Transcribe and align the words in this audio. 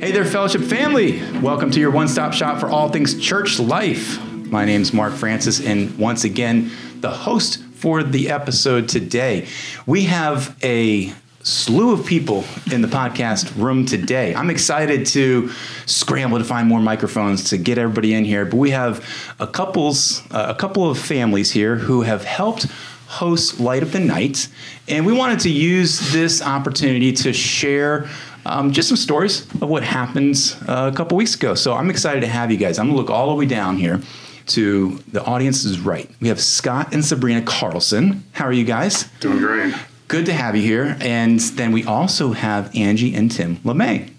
Hey 0.00 0.12
there, 0.12 0.24
fellowship 0.24 0.62
family. 0.62 1.20
Welcome 1.40 1.72
to 1.72 1.80
your 1.80 1.90
one 1.90 2.06
stop 2.06 2.32
shop 2.32 2.60
for 2.60 2.68
all 2.68 2.88
things 2.88 3.20
church 3.20 3.58
life. 3.58 4.22
My 4.46 4.64
name's 4.64 4.92
Mark 4.92 5.12
Francis, 5.12 5.60
and 5.60 5.98
once 5.98 6.22
again, 6.22 6.70
the 7.00 7.10
host 7.10 7.60
for 7.74 8.04
the 8.04 8.30
episode 8.30 8.88
today. 8.88 9.48
We 9.86 10.04
have 10.04 10.56
a 10.62 11.12
slew 11.42 11.92
of 11.92 12.06
people 12.06 12.44
in 12.70 12.80
the 12.80 12.86
podcast 12.86 13.60
room 13.60 13.86
today. 13.86 14.36
I'm 14.36 14.50
excited 14.50 15.04
to 15.06 15.50
scramble 15.86 16.38
to 16.38 16.44
find 16.44 16.68
more 16.68 16.80
microphones 16.80 17.50
to 17.50 17.58
get 17.58 17.76
everybody 17.76 18.14
in 18.14 18.24
here, 18.24 18.44
but 18.44 18.58
we 18.58 18.70
have 18.70 19.04
a 19.40 19.48
couples, 19.48 20.22
uh, 20.30 20.46
a 20.48 20.54
couple 20.54 20.88
of 20.88 20.96
families 20.96 21.50
here 21.50 21.74
who 21.74 22.02
have 22.02 22.22
helped 22.22 22.68
host 23.08 23.58
Light 23.58 23.82
Up 23.82 23.88
the 23.88 23.98
Night, 23.98 24.46
and 24.86 25.04
we 25.04 25.12
wanted 25.12 25.40
to 25.40 25.50
use 25.50 26.12
this 26.12 26.40
opportunity 26.40 27.12
to 27.14 27.32
share 27.32 28.08
um, 28.48 28.72
just 28.72 28.88
some 28.88 28.96
stories 28.96 29.42
of 29.62 29.68
what 29.68 29.82
happened 29.82 30.56
uh, 30.66 30.90
a 30.92 30.96
couple 30.96 31.16
weeks 31.16 31.34
ago. 31.34 31.54
So 31.54 31.74
I'm 31.74 31.90
excited 31.90 32.20
to 32.20 32.26
have 32.26 32.50
you 32.50 32.56
guys. 32.56 32.78
I'm 32.78 32.86
gonna 32.86 32.98
look 32.98 33.10
all 33.10 33.28
the 33.28 33.34
way 33.34 33.46
down 33.46 33.76
here 33.76 34.00
to 34.48 34.98
the 35.12 35.22
audience 35.24 35.64
is 35.64 35.78
right. 35.78 36.10
We 36.20 36.28
have 36.28 36.40
Scott 36.40 36.94
and 36.94 37.04
Sabrina 37.04 37.42
Carlson. 37.42 38.24
How 38.32 38.46
are 38.46 38.52
you 38.52 38.64
guys? 38.64 39.04
Doing 39.20 39.38
great. 39.38 39.74
Good 40.08 40.26
to 40.26 40.32
have 40.32 40.56
you 40.56 40.62
here. 40.62 40.96
And 41.00 41.38
then 41.38 41.70
we 41.72 41.84
also 41.84 42.32
have 42.32 42.74
Angie 42.74 43.14
and 43.14 43.30
Tim 43.30 43.56
LeMay. 43.58 44.10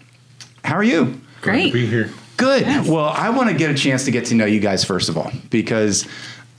How 0.64 0.76
are 0.76 0.84
you? 0.84 1.05
Glad 1.41 1.54
to 1.55 1.62
Great. 1.62 1.74
be 1.74 1.86
here. 1.88 2.12
Good. 2.38 2.62
Yes. 2.62 2.88
Well, 2.88 3.05
I 3.05 3.32
want 3.32 3.50
to 3.50 3.55
get 3.55 3.72
a 3.72 3.74
chance 3.74 4.05
to 4.05 4.12
get 4.12 4.26
to 4.26 4.36
know 4.36 4.46
you 4.46 4.60
guys 4.60 4.84
first 4.84 5.10
of 5.10 5.18
all, 5.18 5.32
because 5.50 6.08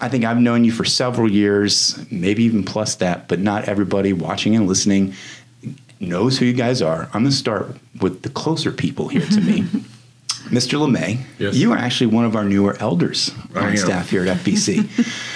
I 0.00 0.08
think 0.08 0.24
I've 0.24 0.40
known 0.40 0.64
you 0.64 0.72
for 0.72 0.84
several 0.84 1.30
years, 1.30 1.98
maybe 2.10 2.42
even 2.44 2.64
plus 2.64 2.96
that, 2.96 3.28
but 3.28 3.38
not 3.38 3.64
everybody 3.66 4.12
watching 4.12 4.56
and 4.56 4.66
listening 4.66 5.14
knows 6.00 6.38
who 6.38 6.46
you 6.46 6.52
guys 6.52 6.80
are. 6.82 7.04
I'm 7.12 7.22
going 7.22 7.26
to 7.26 7.32
start 7.32 7.76
with 8.00 8.22
the 8.22 8.28
closer 8.30 8.72
people 8.72 9.08
here 9.08 9.26
to 9.26 9.40
me. 9.40 9.62
Mr. 10.50 10.78
LeMay, 10.80 11.20
Yes. 11.38 11.54
you 11.54 11.70
are 11.72 11.76
actually 11.78 12.08
one 12.08 12.24
of 12.24 12.34
our 12.34 12.44
newer 12.44 12.76
elders 12.80 13.30
I 13.54 13.58
on 13.60 13.66
am. 13.70 13.76
staff 13.76 14.10
here 14.10 14.26
at 14.26 14.38
FBC. 14.38 14.88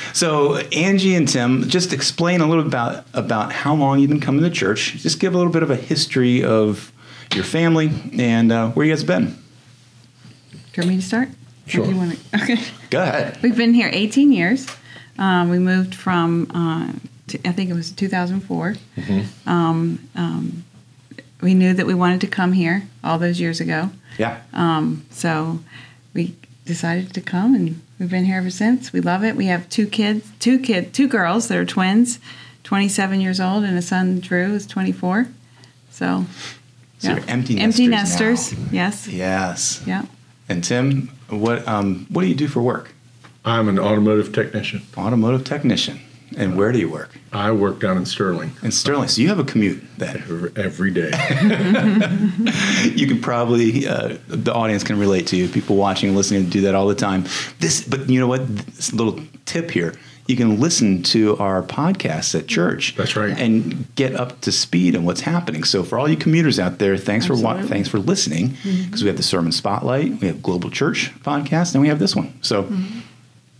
so, 0.15 0.57
Angie 0.57 1.15
and 1.15 1.29
Tim, 1.29 1.69
just 1.69 1.92
explain 1.92 2.41
a 2.41 2.48
little 2.48 2.67
about 2.67 3.05
about 3.15 3.53
how 3.53 3.75
long 3.77 4.01
you've 4.01 4.11
been 4.11 4.19
coming 4.20 4.42
to 4.42 4.51
church. 4.51 4.95
Just 4.95 5.20
give 5.20 5.33
a 5.35 5.37
little 5.37 5.53
bit 5.53 5.62
of 5.62 5.70
a 5.70 5.77
history 5.77 6.42
of 6.42 6.91
your 7.33 7.45
family 7.45 7.92
and 8.19 8.51
uh, 8.51 8.70
where 8.70 8.85
you 8.87 8.92
guys 8.92 9.03
have 9.03 9.07
been. 9.07 9.27
Do 9.27 9.33
you 10.77 10.83
want 10.83 10.89
me 10.89 10.97
to 10.97 11.03
start? 11.03 11.29
Sure. 11.67 11.85
do 11.85 11.92
you 11.92 11.97
wanna- 11.97 12.17
okay. 12.42 12.57
Go 12.91 13.01
ahead. 13.03 13.39
We've 13.42 13.57
been 13.57 13.75
here 13.75 13.91
18 13.92 14.33
years. 14.33 14.67
Um, 15.17 15.48
we 15.48 15.59
moved 15.61 15.95
from, 15.95 16.48
uh, 16.53 16.92
to, 17.28 17.48
I 17.48 17.53
think 17.53 17.70
it 17.70 17.75
was 17.75 17.91
2004. 17.92 18.75
Um, 19.47 20.08
um, 20.14 20.64
we 21.41 21.55
knew 21.55 21.75
that 21.75 21.86
we 21.86 21.94
wanted 21.94 22.20
to 22.22 22.27
come 22.27 22.53
here 22.53 22.86
all 23.03 23.19
those 23.19 23.41
years 23.41 23.61
ago. 23.61 23.91
Yeah. 24.19 24.41
Um, 24.53 25.05
so 25.11 25.61
we 26.14 26.36
decided 26.64 27.12
to 27.14 27.20
come 27.20 27.55
and 27.55 27.83
we've 27.98 28.11
been 28.11 28.25
here 28.25 28.39
ever 28.39 28.50
since. 28.50 28.92
We 28.92 29.00
love 29.00 29.25
it. 29.25 29.36
We 29.36 29.47
have 29.47 29.69
two 29.69 29.86
kids, 29.86 30.30
two 30.39 30.58
kid, 30.58 30.95
two 30.95 31.08
girls 31.08 31.48
that 31.48 31.58
are 31.58 31.64
twins, 31.64 32.19
27 32.64 33.20
years 33.20 33.41
old, 33.41 33.64
and 33.64 33.77
a 33.77 33.83
son, 33.83 34.20
Drew, 34.20 34.55
is 34.55 34.67
24. 34.67 35.28
So, 35.91 36.25
So 36.98 37.11
you're 37.11 37.20
empty 37.28 37.58
empty 37.58 37.86
nesters 37.86 38.52
nesters. 38.52 38.72
Yes. 38.72 39.08
Yes. 39.08 39.83
Yeah. 39.86 40.06
And 40.48 40.64
Tim, 40.64 41.11
what 41.28 41.67
um, 41.69 42.06
what 42.08 42.22
do 42.22 42.28
you 42.28 42.34
do 42.34 42.48
for 42.48 42.62
work? 42.62 42.92
I'm 43.45 43.69
an 43.69 43.78
automotive 43.78 44.33
technician. 44.33 44.83
Automotive 44.97 45.45
technician. 45.45 46.00
And 46.37 46.57
where 46.57 46.73
do 46.73 46.79
you 46.79 46.89
work? 46.89 47.11
I 47.33 47.53
work 47.53 47.81
down 47.81 47.97
in 47.97 48.07
Sterling 48.07 48.53
In 48.63 48.71
Sterling. 48.71 49.09
So 49.09 49.23
you 49.23 49.29
have 49.29 49.39
a 49.39 49.45
commute 49.45 49.83
then. 49.99 50.17
every, 50.17 50.53
every 50.57 50.91
day. 50.91 51.11
you 52.95 53.07
can 53.07 53.21
probably 53.21 53.87
uh, 53.87 54.17
the 54.29 54.53
audience 54.53 54.85
can 54.85 54.99
relate 54.99 55.27
to 55.29 55.37
you. 55.37 55.49
People 55.49 55.77
watching 55.77 56.09
and 56.11 56.17
listening 56.17 56.49
do 56.49 56.63
that 56.63 56.75
all 56.75 56.87
the 56.87 56.95
time. 56.95 57.25
This, 57.61 57.85
but 57.85 58.09
you 58.09 58.20
know 58.20 58.27
what? 58.29 58.47
This 58.57 58.92
little 58.92 59.20
tip 59.47 59.70
here: 59.70 59.95
you 60.27 60.36
can 60.36 60.61
listen 60.61 61.03
to 61.05 61.36
our 61.39 61.63
podcasts 61.63 62.39
at 62.39 62.47
church. 62.47 62.95
That's 62.97 63.17
right. 63.17 63.39
and 63.39 63.87
get 63.95 64.14
up 64.14 64.41
to 64.42 64.53
speed 64.53 64.97
on 64.97 65.05
what's 65.05 65.20
happening. 65.20 65.64
So 65.64 65.83
for 65.85 65.98
all 65.98 66.08
you 66.08 66.17
commuters 66.17 66.58
out 66.58 66.79
there, 66.79 66.97
thanks 66.97 67.27
for 67.27 67.37
wa- 67.37 67.63
thanks 67.63 67.89
for 67.89 67.98
listening 67.98 68.57
because 68.85 69.03
we 69.03 69.08
have 69.08 69.17
the 69.17 69.23
Sermon 69.23 69.53
Spotlight, 69.53 70.20
we 70.20 70.27
have 70.29 70.42
Global 70.42 70.70
Church 70.70 71.13
podcast, 71.20 71.75
and 71.75 71.83
we 71.83 71.89
have 71.89 71.98
this 71.98 72.17
one. 72.17 72.33
So. 72.42 72.69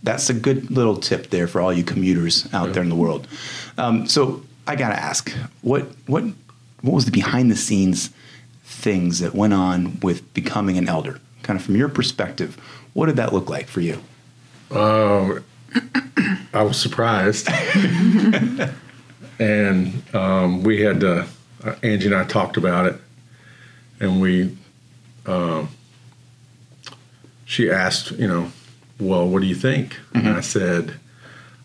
That's 0.05 0.29
a 0.29 0.33
good 0.33 0.71
little 0.71 0.95
tip 0.97 1.29
there 1.31 1.47
for 1.47 1.59
all 1.59 1.73
you 1.73 1.83
commuters 1.83 2.47
out 2.53 2.73
there 2.73 2.83
in 2.83 2.89
the 2.89 2.95
world. 2.95 3.27
Um, 3.77 4.07
so 4.07 4.43
I 4.67 4.75
gotta 4.75 4.99
ask, 4.99 5.31
what 5.61 5.87
what 6.05 6.23
what 6.81 6.93
was 6.93 7.05
the 7.05 7.11
behind 7.11 7.51
the 7.51 7.55
scenes 7.55 8.11
things 8.63 9.19
that 9.19 9.33
went 9.33 9.53
on 9.53 9.99
with 10.01 10.33
becoming 10.33 10.77
an 10.77 10.87
elder? 10.87 11.19
Kind 11.43 11.59
of 11.59 11.65
from 11.65 11.75
your 11.75 11.89
perspective, 11.89 12.55
what 12.93 13.07
did 13.07 13.17
that 13.17 13.33
look 13.33 13.49
like 13.49 13.67
for 13.67 13.81
you? 13.81 14.01
Uh, 14.71 15.39
I 16.53 16.63
was 16.63 16.79
surprised. 16.79 17.49
and 19.39 20.03
um, 20.15 20.63
we 20.63 20.81
had, 20.81 21.03
uh, 21.03 21.25
Angie 21.83 22.07
and 22.07 22.15
I 22.15 22.23
talked 22.23 22.57
about 22.57 22.85
it. 22.85 22.95
And 23.99 24.21
we, 24.21 24.57
um, 25.25 25.69
she 27.45 27.69
asked, 27.69 28.11
you 28.11 28.27
know, 28.27 28.51
well, 28.99 29.27
what 29.27 29.41
do 29.41 29.47
you 29.47 29.55
think? 29.55 29.99
And 30.13 30.23
mm-hmm. 30.23 30.37
I 30.37 30.41
said, 30.41 30.99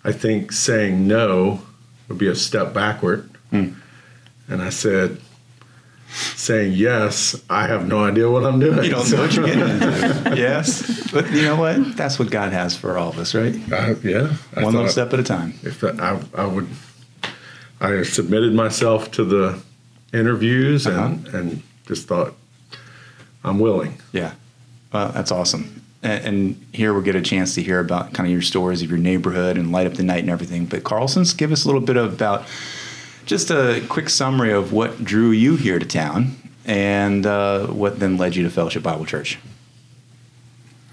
I 0.04 0.12
think 0.12 0.52
saying 0.52 1.06
no 1.06 1.62
would 2.08 2.18
be 2.18 2.28
a 2.28 2.34
step 2.34 2.72
backward. 2.72 3.30
Mm. 3.52 3.76
And 4.48 4.62
I 4.62 4.70
said, 4.70 5.20
saying 6.10 6.72
yes, 6.72 7.40
I 7.48 7.66
have 7.66 7.86
no 7.86 8.04
idea 8.04 8.28
what 8.30 8.44
I'm 8.44 8.58
doing. 8.58 8.84
You 8.84 8.90
don't 8.90 9.10
know 9.10 9.22
what 9.22 9.34
you're 9.34 9.46
getting 9.46 9.62
into. 9.62 10.34
yes, 10.36 11.10
but 11.12 11.30
you 11.30 11.42
know 11.42 11.56
what? 11.56 11.96
That's 11.96 12.18
what 12.18 12.30
God 12.30 12.52
has 12.52 12.76
for 12.76 12.98
all 12.98 13.10
of 13.10 13.18
us, 13.18 13.34
right? 13.34 13.54
I, 13.72 13.92
yeah. 14.02 14.34
I 14.56 14.64
One 14.64 14.74
little 14.74 14.88
step 14.88 15.12
at 15.12 15.20
a 15.20 15.22
time. 15.22 15.54
if 15.62 15.80
that, 15.80 16.00
I, 16.00 16.20
I 16.34 16.46
would 16.46 16.68
I 17.80 18.02
submitted 18.02 18.54
myself 18.54 19.10
to 19.12 19.24
the 19.24 19.60
interviews 20.12 20.86
uh-huh. 20.86 21.04
and 21.04 21.28
and 21.28 21.62
just 21.86 22.08
thought 22.08 22.34
I'm 23.44 23.58
willing. 23.58 24.00
Yeah, 24.12 24.34
well, 24.92 25.10
that's 25.12 25.30
awesome. 25.30 25.82
And, 26.02 26.24
and 26.24 26.66
here 26.72 26.92
we'll 26.92 27.02
get 27.02 27.16
a 27.16 27.22
chance 27.22 27.54
to 27.54 27.62
hear 27.62 27.80
about 27.80 28.12
kind 28.12 28.26
of 28.26 28.32
your 28.32 28.42
stories 28.42 28.82
of 28.82 28.88
your 28.88 28.98
neighborhood 28.98 29.56
and 29.56 29.72
light 29.72 29.86
up 29.86 29.94
the 29.94 30.02
night 30.02 30.20
and 30.20 30.30
everything. 30.30 30.66
But 30.66 30.84
Carlson's, 30.84 31.32
give 31.32 31.52
us 31.52 31.64
a 31.64 31.68
little 31.68 31.80
bit 31.80 31.96
about 31.96 32.46
just 33.26 33.50
a 33.50 33.82
quick 33.88 34.08
summary 34.08 34.52
of 34.52 34.72
what 34.72 35.04
drew 35.04 35.30
you 35.30 35.56
here 35.56 35.78
to 35.78 35.86
town 35.86 36.36
and 36.64 37.26
uh, 37.26 37.66
what 37.66 38.00
then 38.00 38.16
led 38.16 38.36
you 38.36 38.42
to 38.42 38.50
Fellowship 38.50 38.82
Bible 38.82 39.04
Church. 39.04 39.38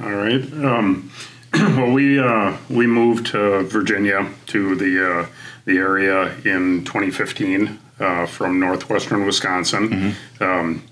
All 0.01 0.11
right. 0.11 0.41
Um, 0.53 1.11
well, 1.53 1.91
we 1.91 2.19
uh, 2.19 2.57
we 2.69 2.85
moved 2.85 3.27
to 3.27 3.63
Virginia 3.63 4.31
to 4.47 4.75
the 4.75 5.21
uh, 5.21 5.25
the 5.65 5.77
area 5.77 6.35
in 6.45 6.83
2015 6.85 7.79
uh, 7.99 8.25
from 8.25 8.59
northwestern 8.59 9.25
Wisconsin. 9.25 10.15
Um, 10.39 10.83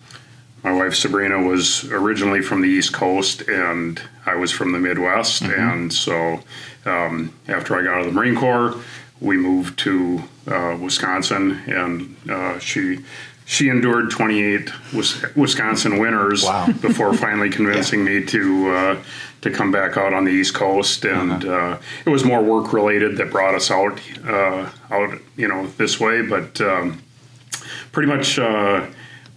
my 0.65 0.73
wife 0.73 0.95
Sabrina 0.95 1.37
was 1.39 1.85
originally 1.91 2.41
from 2.41 2.61
the 2.61 2.67
East 2.67 2.91
Coast, 2.91 3.43
and 3.47 4.01
I 4.25 4.35
was 4.35 4.51
from 4.51 4.71
the 4.71 4.79
Midwest. 4.79 5.43
And 5.43 5.93
so, 5.93 6.39
um, 6.85 7.31
after 7.47 7.75
I 7.77 7.83
got 7.83 7.93
out 7.93 7.99
of 8.01 8.05
the 8.07 8.11
Marine 8.11 8.35
Corps, 8.35 8.73
we 9.21 9.37
moved 9.37 9.77
to 9.79 10.23
uh, 10.47 10.75
Wisconsin, 10.81 11.61
and 11.67 12.15
uh, 12.29 12.59
she. 12.59 12.99
She 13.47 13.69
endured 13.69 14.09
28 14.09 14.71
Wisconsin 15.35 15.99
winters 15.99 16.43
Wow. 16.43 16.65
before 16.81 17.13
finally 17.13 17.51
convincing 17.51 18.03
me 18.03 18.25
to 18.25 18.69
uh, 18.71 19.03
to 19.41 19.51
come 19.51 19.71
back 19.71 19.97
out 19.97 20.13
on 20.13 20.25
the 20.25 20.31
East 20.31 20.55
Coast, 20.55 21.05
and 21.05 21.45
uh, 21.45 21.77
it 22.07 22.09
was 22.09 22.23
more 22.23 22.41
work 22.41 22.73
related 22.73 23.17
that 23.17 23.29
brought 23.29 23.53
us 23.53 23.69
out 23.69 24.01
uh, 24.27 24.67
out 24.89 25.19
you 25.37 25.47
know 25.47 25.67
this 25.77 25.99
way. 25.99 26.23
But 26.23 26.59
um, 26.59 27.03
pretty 27.91 28.07
much 28.11 28.39
uh, 28.39 28.87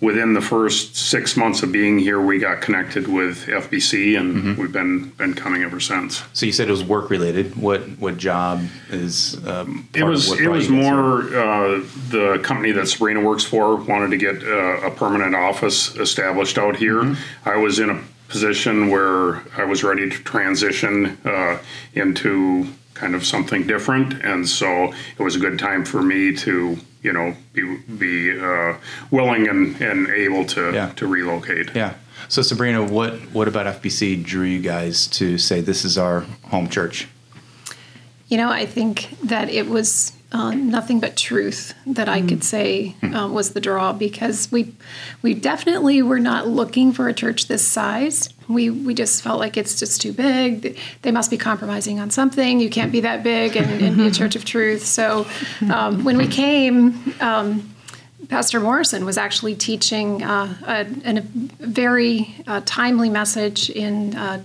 within 0.00 0.34
the 0.34 0.40
first 0.40 0.96
six 0.96 1.36
months 1.36 1.62
of 1.62 1.72
being 1.72 1.98
here, 1.98 2.20
we 2.20 2.38
got 2.38 2.60
connected 2.60 3.08
with 3.08 3.46
FBC, 3.46 4.18
and 4.18 4.56
we've 4.56 4.72
been 4.72 5.10
been 5.10 5.34
coming 5.34 5.62
ever 5.62 5.80
since. 5.80 6.22
So 6.32 6.46
you 6.46 6.52
said 6.52 6.68
it 6.68 6.72
was 6.72 6.84
work 6.84 7.10
related. 7.10 7.56
What 7.56 7.82
what 7.98 8.16
job 8.16 8.62
is 8.90 9.44
um, 9.46 9.88
It 9.94 10.04
was 10.04 10.30
it 10.40 10.48
was 10.48 10.68
you 10.68 10.76
guys 10.76 10.84
here? 10.84 10.94
more 10.94 11.20
uh, 11.36 11.80
the 12.10 12.40
company 12.42 12.72
that 12.72 12.86
Sabrina 12.88 13.20
works 13.20 13.44
for 13.44 13.76
wanted 13.76 14.10
to 14.10 14.16
get 14.16 14.42
uh, 14.42 14.86
a 14.86 14.90
permanent 14.90 15.34
office 15.34 15.94
established 15.96 16.58
out 16.58 16.76
here. 16.76 17.02
Mm-hmm. 17.02 17.48
I 17.48 17.56
was 17.56 17.78
in 17.78 17.90
a 17.90 18.00
position 18.28 18.88
where 18.88 19.42
I 19.56 19.64
was 19.64 19.82
ready 19.82 20.08
to 20.08 20.16
transition 20.18 21.18
uh, 21.24 21.58
into 21.94 22.66
kind 22.98 23.14
of 23.14 23.24
something 23.24 23.66
different, 23.66 24.24
and 24.24 24.46
so 24.48 24.92
it 25.18 25.22
was 25.22 25.36
a 25.36 25.38
good 25.38 25.58
time 25.58 25.84
for 25.84 26.02
me 26.02 26.34
to 26.36 26.76
you 27.02 27.12
know 27.12 27.34
be 27.52 27.62
be 27.98 28.38
uh, 28.38 28.74
willing 29.10 29.48
and, 29.48 29.80
and 29.80 30.08
able 30.08 30.44
to 30.46 30.72
Yeah. 30.74 30.90
to 30.96 31.06
relocate. 31.06 31.74
Yeah. 31.74 31.94
So 32.28 32.42
Sabrina, 32.42 32.82
what 32.82 33.14
what 33.32 33.46
about 33.48 33.66
FBC 33.80 34.22
drew 34.24 34.44
you 34.44 34.60
guys 34.60 35.06
to 35.18 35.38
say 35.38 35.60
this 35.60 35.84
is 35.84 35.96
our 35.96 36.20
home 36.50 36.68
church? 36.68 37.06
You 38.28 38.36
know, 38.36 38.50
I 38.50 38.66
think 38.66 39.16
that 39.22 39.48
it 39.48 39.68
was 39.68 40.12
uh, 40.30 40.52
nothing 40.52 41.00
but 41.00 41.16
truth 41.16 41.72
that 41.86 42.08
I 42.08 42.20
could 42.20 42.44
say 42.44 42.94
uh, 43.02 43.28
was 43.32 43.54
the 43.54 43.60
draw 43.60 43.94
because 43.94 44.52
we 44.52 44.74
we 45.22 45.32
definitely 45.32 46.02
were 46.02 46.20
not 46.20 46.46
looking 46.46 46.92
for 46.92 47.08
a 47.08 47.14
church 47.14 47.48
this 47.48 47.66
size. 47.66 48.28
We 48.46 48.68
we 48.68 48.92
just 48.92 49.22
felt 49.22 49.38
like 49.38 49.56
it's 49.56 49.78
just 49.78 50.02
too 50.02 50.12
big. 50.12 50.78
They 51.00 51.12
must 51.12 51.30
be 51.30 51.38
compromising 51.38 51.98
on 51.98 52.10
something. 52.10 52.60
You 52.60 52.68
can't 52.68 52.92
be 52.92 53.00
that 53.00 53.22
big 53.22 53.56
and, 53.56 53.82
and 53.82 53.96
be 53.96 54.06
a 54.06 54.10
church 54.10 54.36
of 54.36 54.44
truth. 54.44 54.84
So 54.84 55.26
um, 55.72 56.04
when 56.04 56.16
we 56.16 56.26
came. 56.26 57.14
Um, 57.20 57.74
Pastor 58.28 58.60
Morrison 58.60 59.06
was 59.06 59.16
actually 59.16 59.54
teaching 59.54 60.22
uh, 60.22 60.54
a, 60.66 60.86
a, 61.18 61.22
very 61.60 62.34
uh, 62.46 62.60
timely 62.66 63.08
message 63.08 63.70
in 63.70 64.14
uh, 64.14 64.42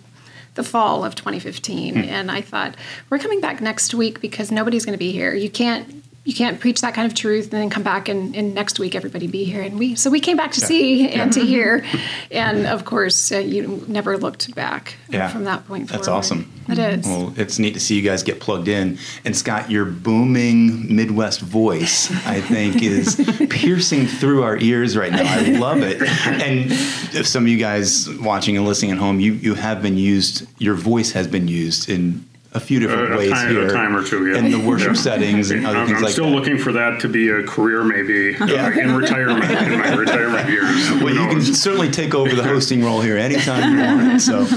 the 0.55 0.63
fall 0.63 1.03
of 1.03 1.15
2015, 1.15 1.95
mm. 1.95 2.07
and 2.07 2.31
I 2.31 2.41
thought 2.41 2.75
we're 3.09 3.19
coming 3.19 3.41
back 3.41 3.61
next 3.61 3.93
week 3.93 4.21
because 4.21 4.51
nobody's 4.51 4.85
going 4.85 4.93
to 4.93 4.99
be 4.99 5.11
here. 5.11 5.33
You 5.33 5.49
can't 5.49 6.02
you 6.25 6.33
can't 6.33 6.59
preach 6.61 6.79
that 6.81 6.93
kind 6.93 7.05
of 7.05 7.13
truth 7.13 7.45
and 7.45 7.51
then 7.51 7.69
come 7.69 7.83
back 7.83 8.07
and, 8.07 8.35
and 8.35 8.55
next 8.55 8.79
week 8.79 8.95
everybody 8.95 9.27
be 9.27 9.43
here 9.43 9.61
and 9.61 9.77
we 9.77 9.95
so 9.95 10.09
we 10.09 10.19
came 10.19 10.37
back 10.37 10.51
to 10.51 10.61
yeah. 10.61 10.67
see 10.67 11.09
and 11.09 11.35
yeah. 11.35 11.41
to 11.41 11.45
hear 11.45 11.85
and 12.31 12.65
of 12.65 12.85
course 12.85 13.31
uh, 13.31 13.37
you 13.37 13.83
never 13.87 14.17
looked 14.17 14.53
back 14.55 14.95
yeah. 15.09 15.27
from 15.27 15.43
that 15.43 15.67
point 15.67 15.89
that's 15.89 16.07
forward. 16.07 16.19
awesome 16.19 16.51
it 16.69 16.79
is 16.79 17.05
well 17.05 17.33
it's 17.35 17.59
neat 17.59 17.73
to 17.73 17.79
see 17.79 17.95
you 17.95 18.01
guys 18.01 18.23
get 18.23 18.39
plugged 18.39 18.69
in 18.69 18.97
and 19.25 19.35
scott 19.35 19.69
your 19.69 19.83
booming 19.83 20.93
midwest 20.95 21.41
voice 21.41 22.09
i 22.25 22.39
think 22.39 22.81
is 22.81 23.15
piercing 23.49 24.07
through 24.07 24.43
our 24.43 24.57
ears 24.57 24.95
right 24.95 25.11
now 25.11 25.23
i 25.25 25.41
love 25.59 25.81
it 25.81 26.01
and 26.01 26.71
if 27.13 27.27
some 27.27 27.43
of 27.43 27.49
you 27.49 27.57
guys 27.57 28.09
watching 28.21 28.55
and 28.55 28.65
listening 28.65 28.91
at 28.91 28.97
home 28.97 29.19
you 29.19 29.33
you 29.33 29.55
have 29.55 29.81
been 29.81 29.97
used 29.97 30.47
your 30.57 30.75
voice 30.75 31.11
has 31.11 31.27
been 31.27 31.49
used 31.49 31.89
in 31.89 32.25
a 32.55 32.59
few 32.59 32.79
different 32.79 33.13
a, 33.13 33.17
ways 33.17 33.31
time, 33.31 33.49
here, 33.49 33.67
a 33.67 33.71
time 33.71 33.95
or 33.95 34.03
two, 34.03 34.27
yeah. 34.27 34.37
in 34.37 34.51
the 34.51 34.59
worship 34.59 34.89
yeah. 34.89 35.01
settings 35.01 35.49
and 35.49 35.65
other 35.65 35.79
I'm, 35.79 35.87
things 35.87 35.97
I'm 35.97 36.03
like 36.03 36.11
still 36.13 36.25
that. 36.25 36.35
looking 36.35 36.57
for 36.57 36.71
that 36.73 37.01
to 37.01 37.09
be 37.09 37.29
a 37.29 37.43
career, 37.43 37.83
maybe 37.83 38.35
uh, 38.35 38.71
in 38.71 38.95
retirement, 38.95 39.49
in 39.49 39.79
my 39.79 39.93
retirement 39.95 40.49
years. 40.49 40.91
Well, 41.01 41.13
you 41.13 41.27
can 41.27 41.41
certainly 41.41 41.89
take 41.89 42.13
over 42.13 42.35
the 42.35 42.43
hosting 42.43 42.83
role 42.83 43.01
here 43.01 43.17
anytime 43.17 43.75
you 43.75 43.83
want. 43.83 44.21
So, 44.21 44.47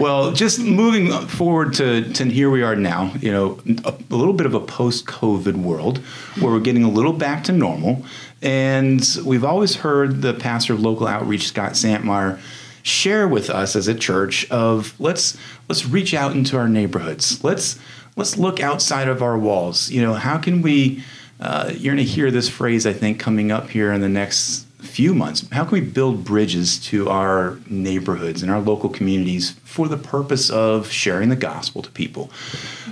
well, 0.00 0.32
just 0.32 0.58
moving 0.58 1.10
forward 1.28 1.74
to, 1.74 2.12
to 2.14 2.24
here 2.24 2.50
we 2.50 2.62
are 2.62 2.74
now. 2.74 3.12
You 3.20 3.32
know, 3.32 3.60
a, 3.84 3.94
a 4.10 4.16
little 4.16 4.34
bit 4.34 4.46
of 4.46 4.54
a 4.54 4.60
post-COVID 4.60 5.56
world 5.56 5.98
where 6.40 6.52
we're 6.52 6.60
getting 6.60 6.84
a 6.84 6.90
little 6.90 7.12
back 7.12 7.44
to 7.44 7.52
normal, 7.52 8.04
and 8.42 9.06
we've 9.24 9.44
always 9.44 9.76
heard 9.76 10.22
the 10.22 10.34
pastor 10.34 10.72
of 10.72 10.80
local 10.80 11.06
outreach, 11.06 11.46
Scott 11.48 11.72
Santmar 11.72 12.40
share 12.86 13.26
with 13.26 13.50
us 13.50 13.74
as 13.74 13.88
a 13.88 13.94
church 13.94 14.48
of 14.50 14.98
let's 15.00 15.36
let's 15.68 15.86
reach 15.86 16.14
out 16.14 16.32
into 16.32 16.56
our 16.56 16.68
neighborhoods. 16.68 17.42
Let's 17.42 17.78
let's 18.14 18.36
look 18.36 18.60
outside 18.60 19.08
of 19.08 19.22
our 19.22 19.36
walls. 19.36 19.90
You 19.90 20.02
know, 20.02 20.14
how 20.14 20.38
can 20.38 20.62
we? 20.62 21.04
Uh, 21.38 21.70
you're 21.74 21.94
going 21.94 22.06
to 22.06 22.10
hear 22.10 22.30
this 22.30 22.48
phrase, 22.48 22.86
I 22.86 22.94
think, 22.94 23.20
coming 23.20 23.52
up 23.52 23.68
here 23.68 23.92
in 23.92 24.00
the 24.00 24.08
next 24.08 24.66
few 24.78 25.12
months. 25.14 25.46
How 25.50 25.64
can 25.64 25.72
we 25.72 25.80
build 25.82 26.24
bridges 26.24 26.78
to 26.86 27.10
our 27.10 27.58
neighborhoods 27.68 28.42
and 28.42 28.50
our 28.50 28.60
local 28.60 28.88
communities 28.88 29.50
for 29.62 29.86
the 29.86 29.98
purpose 29.98 30.48
of 30.48 30.90
sharing 30.90 31.28
the 31.28 31.36
gospel 31.36 31.82
to 31.82 31.90
people? 31.90 32.30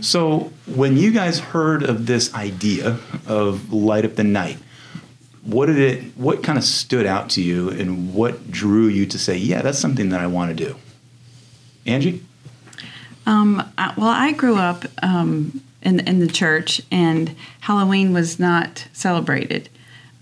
So, 0.02 0.52
when 0.66 0.98
you 0.98 1.10
guys 1.10 1.38
heard 1.38 1.82
of 1.84 2.04
this 2.04 2.34
idea 2.34 2.98
of 3.26 3.72
light 3.72 4.04
up 4.04 4.16
the 4.16 4.24
night, 4.24 4.58
what 5.44 5.66
did 5.66 5.78
it 5.78 6.02
what 6.16 6.42
kind 6.42 6.56
of 6.58 6.64
stood 6.64 7.06
out 7.06 7.28
to 7.30 7.42
you 7.42 7.68
and 7.70 8.14
what 8.14 8.50
drew 8.50 8.86
you 8.86 9.06
to 9.06 9.18
say 9.18 9.36
yeah 9.36 9.62
that's 9.62 9.78
something 9.78 10.08
that 10.08 10.20
i 10.20 10.26
want 10.26 10.56
to 10.56 10.64
do 10.64 10.76
angie? 11.86 12.22
Um, 13.26 13.62
I, 13.78 13.94
well 13.96 14.08
i 14.08 14.32
grew 14.32 14.56
up 14.56 14.84
um, 15.02 15.62
in, 15.82 16.00
in 16.00 16.20
the 16.20 16.26
church 16.26 16.80
and 16.90 17.34
halloween 17.60 18.12
was 18.12 18.38
not 18.38 18.86
celebrated. 18.92 19.68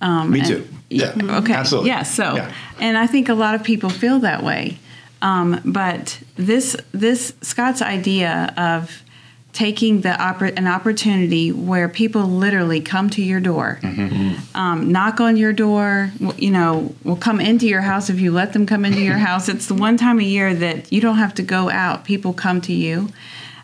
Um, 0.00 0.32
me 0.32 0.42
too. 0.42 0.68
yeah. 0.90 1.12
okay. 1.16 1.52
Absolutely. 1.52 1.90
Yeah 1.90 2.02
so 2.02 2.34
yeah. 2.34 2.52
and 2.80 2.98
i 2.98 3.06
think 3.06 3.28
a 3.28 3.34
lot 3.34 3.54
of 3.54 3.62
people 3.62 3.90
feel 3.90 4.18
that 4.20 4.42
way. 4.42 4.78
Um, 5.20 5.60
but 5.64 6.20
this 6.34 6.76
this 6.90 7.32
scott's 7.42 7.80
idea 7.80 8.52
of 8.56 9.02
taking 9.52 10.00
the 10.00 10.10
oppor- 10.10 10.56
an 10.56 10.66
opportunity 10.66 11.52
where 11.52 11.88
people 11.88 12.22
literally 12.22 12.80
come 12.80 13.10
to 13.10 13.22
your 13.22 13.40
door, 13.40 13.78
mm-hmm. 13.82 14.56
um, 14.56 14.90
knock 14.90 15.20
on 15.20 15.36
your 15.36 15.52
door. 15.52 16.10
You 16.36 16.50
know, 16.50 16.94
will 17.04 17.16
come 17.16 17.40
into 17.40 17.66
your 17.66 17.82
house 17.82 18.08
if 18.08 18.18
you 18.18 18.32
let 18.32 18.52
them 18.54 18.66
come 18.66 18.84
into 18.84 19.00
your 19.00 19.18
house. 19.28 19.48
It's 19.48 19.66
the 19.66 19.74
one 19.74 19.96
time 19.96 20.20
a 20.20 20.24
year 20.24 20.54
that 20.54 20.90
you 20.92 21.00
don't 21.00 21.18
have 21.18 21.34
to 21.34 21.42
go 21.42 21.70
out; 21.70 22.04
people 22.04 22.32
come 22.32 22.60
to 22.62 22.72
you, 22.72 23.10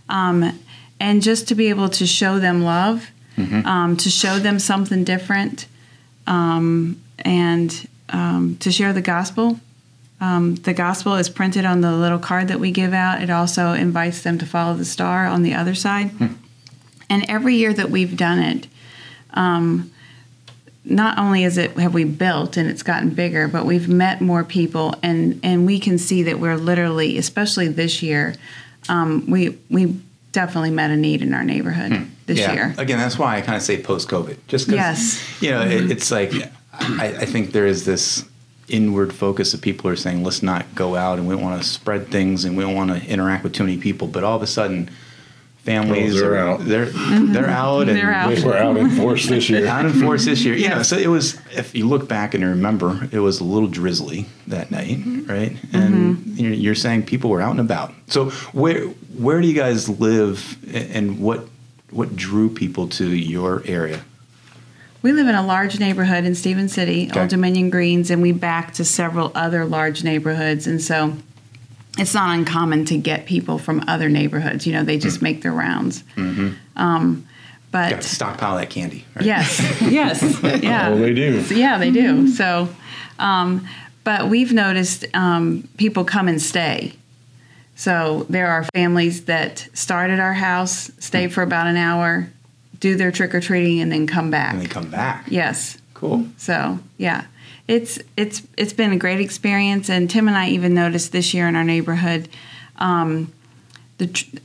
um, 0.09 0.59
and 1.01 1.23
just 1.23 1.49
to 1.49 1.55
be 1.55 1.69
able 1.69 1.89
to 1.91 2.07
show 2.07 2.39
them 2.39 2.63
love, 2.63 3.11
mm-hmm. 3.37 3.67
um, 3.67 3.97
to 3.97 4.11
show 4.11 4.39
them 4.39 4.59
something 4.59 5.05
different, 5.05 5.67
um, 6.27 7.01
and 7.21 7.89
um, 8.11 8.57
to 8.61 8.71
share 8.71 8.93
the 8.93 9.03
gospel. 9.03 9.59
Um, 10.21 10.57
the 10.57 10.75
gospel 10.75 11.15
is 11.15 11.29
printed 11.29 11.65
on 11.65 11.81
the 11.81 11.93
little 11.93 12.19
card 12.19 12.49
that 12.49 12.59
we 12.59 12.73
give 12.73 12.93
out. 12.93 13.23
It 13.23 13.31
also 13.31 13.73
invites 13.73 14.23
them 14.23 14.39
to 14.39 14.47
follow 14.47 14.75
the 14.75 14.85
star 14.85 15.27
on 15.27 15.43
the 15.43 15.55
other 15.55 15.75
side. 15.75 16.09
Hmm. 16.11 16.27
And 17.09 17.25
every 17.29 17.55
year 17.55 17.73
that 17.73 17.91
we've 17.91 18.17
done 18.17 18.41
it, 18.41 18.67
um, 19.35 19.93
not 20.85 21.19
only 21.19 21.45
is 21.45 21.59
it 21.59 21.73
have 21.73 21.95
we 21.95 22.05
built 22.05 22.57
and 22.57 22.69
it's 22.69 22.83
gotten 22.83 23.11
bigger, 23.11 23.47
but 23.47 23.65
we've 23.65 23.89
met 23.89 24.21
more 24.21 24.43
people, 24.43 24.95
and 25.03 25.39
and 25.43 25.67
we 25.67 25.79
can 25.79 25.99
see 25.99 26.23
that 26.25 26.41
we're 26.41 26.57
literally, 26.57 27.19
especially 27.19 27.69
this 27.69 28.03
year, 28.03 28.35
um, 28.89 29.31
we 29.31 29.59
we 29.71 30.01
definitely 30.33 30.71
met 30.71 30.91
a 30.91 30.97
need 30.97 31.23
in 31.23 31.35
our 31.35 31.45
neighborhood 31.45 31.93
hmm. 31.93 32.05
this 32.27 32.39
yeah. 32.39 32.53
year. 32.53 32.75
Again, 32.79 32.99
that's 32.99 33.19
why 33.19 33.37
I 33.37 33.41
kind 33.43 33.57
of 33.57 33.63
say 33.63 33.83
post 33.83 34.09
COVID, 34.09 34.39
just 34.49 34.67
because 34.67 35.21
yes. 35.21 35.43
you 35.43 35.51
know 35.51 35.63
mm-hmm. 35.63 35.85
it, 35.85 35.91
it's 35.93 36.11
like 36.11 36.33
I, 36.73 37.07
I 37.07 37.25
think 37.25 37.53
there 37.53 37.67
is 37.67 37.85
this 37.85 38.25
inward 38.69 39.13
focus 39.13 39.55
of 39.55 39.61
people 39.61 39.91
are 39.91 39.97
saying 39.97 40.25
let's 40.25 40.43
not 40.43 40.75
go 40.75 40.95
out 40.95 41.19
and 41.19 41.27
we 41.27 41.35
don't 41.35 41.43
want 41.43 41.63
to 41.63 41.69
spread 41.69 42.09
things 42.09 42.45
and 42.45 42.57
we 42.57 42.63
don't 42.65 42.75
want 42.75 42.91
to 42.91 43.09
interact 43.09 43.45
with 43.45 43.53
too 43.53 43.65
many 43.65 43.79
people. 43.79 44.09
But 44.09 44.25
all 44.25 44.37
of 44.37 44.43
a 44.43 44.47
sudden 44.47 44.91
families 45.59 46.19
they're 46.19 46.35
are, 46.35 46.39
out. 46.39 46.65
they're 46.65 46.87
they're 46.87 47.51
out 47.51 47.89
and 47.89 47.97
they're 47.97 48.11
out. 48.11 48.39
we're 48.43 48.57
out 48.57 48.77
in 48.77 48.91
force 48.91 49.27
this 49.27 49.51
year. 49.51 49.67
Out 49.67 49.85
in 49.85 49.93
force 49.93 50.25
this 50.25 50.45
year. 50.45 50.55
Yeah 50.55 50.83
so 50.83 50.97
it 50.97 51.09
was 51.09 51.39
if 51.53 51.75
you 51.75 51.87
look 51.87 52.09
back 52.09 52.35
and 52.35 52.45
remember 52.45 53.09
it 53.13 53.19
was 53.19 53.41
a 53.41 53.45
little 53.45 53.69
drizzly 53.69 54.27
that 54.47 54.71
night 54.71 54.99
right? 55.27 55.57
And 55.73 56.17
mm-hmm. 56.17 56.55
you're 56.55 56.75
saying 56.75 57.05
people 57.05 57.29
were 57.31 57.43
out 57.43 57.51
and 57.51 57.61
about. 57.61 57.93
So 58.07 58.31
where 58.53 58.87
where 59.19 59.41
do 59.41 59.47
you 59.47 59.55
guys 59.55 59.89
live 59.89 60.57
and 60.75 61.21
what 61.21 61.47
what 61.91 62.17
drew 62.17 62.49
people 62.49 62.89
to 62.89 63.07
your 63.07 63.63
area 63.67 64.03
we 65.03 65.13
live 65.13 65.29
in 65.29 65.35
a 65.35 65.47
large 65.47 65.79
neighborhood 65.79 66.25
in 66.25 66.35
Stephens 66.35 66.73
City, 66.73 67.09
okay. 67.11 67.21
Old 67.21 67.29
Dominion 67.29 67.71
Greens, 67.71 68.11
and 68.11 68.21
we 68.21 68.33
back 68.33 68.75
to 68.75 68.85
several 68.85 69.31
other 69.35 69.65
large 69.65 70.03
neighborhoods. 70.03 70.67
And 70.67 70.83
so 70.83 71.15
it's 71.99 72.15
not 72.15 72.37
uncommon 72.37 72.85
to 72.87 72.97
get 72.97 73.27
people 73.27 73.59
from 73.59 73.85
other 73.89 74.09
neighborhoods. 74.09 74.67
You 74.67 74.73
know, 74.73 74.85
they 74.85 74.99
just 74.99 75.19
mm. 75.19 75.23
make 75.23 75.43
their 75.43 75.53
rounds. 75.53 76.03
Mm-hmm. 76.17 76.55
Um, 76.77 77.27
but 77.71 77.91
Got 77.91 78.03
to 78.03 78.09
stockpile 78.09 78.57
that 78.57 78.71
candy. 78.71 79.05
Right? 79.15 79.27
Yes, 79.27 79.81
yes, 79.83 80.23
yeah. 80.63 80.89
well, 80.89 80.99
they 80.99 81.15
do. 81.15 81.43
So, 81.43 81.55
yeah, 81.55 81.79
they 81.79 81.91
do. 81.91 82.29
So, 82.29 82.69
um, 83.19 83.69
but 84.05 84.29
we've 84.29 84.53
noticed 84.53 85.05
um, 85.15 85.69
people 85.77 86.05
come 86.05 86.29
and 86.29 86.41
stay. 86.41 86.95
So 87.77 88.27
there 88.29 88.49
are 88.49 88.65
families 88.75 89.27
that 89.27 89.69
start 89.75 90.11
at 90.11 90.19
our 90.19 90.33
house, 90.33 90.91
stay 90.99 91.27
mm. 91.27 91.33
for 91.33 91.43
about 91.43 91.67
an 91.67 91.77
hour, 91.77 92.31
do 92.81 92.97
their 92.97 93.11
trick 93.11 93.35
or 93.35 93.41
treating, 93.41 93.81
and 93.81 93.91
then 93.91 94.07
come 94.07 94.31
back. 94.31 94.55
And 94.55 94.63
they 94.63 94.67
come 94.67 94.91
back. 94.91 95.27
Yes. 95.29 95.79
Cool. 95.95 96.27
So 96.37 96.79
yeah, 96.97 97.25
it's 97.67 97.99
it's 98.17 98.43
it's 98.57 98.73
been 98.73 98.93
a 98.93 98.97
great 98.97 99.21
experience, 99.21 99.91
and 99.91 100.09
Tim 100.09 100.29
and 100.29 100.37
I 100.37 100.49
even 100.49 100.75
noticed 100.75 101.13
this 101.13 101.35
year 101.35 101.49
in 101.49 101.57
our 101.57 101.65
neighborhood, 101.65 102.29
um, 102.77 103.33
the 103.99 104.07
tr- 104.07 104.37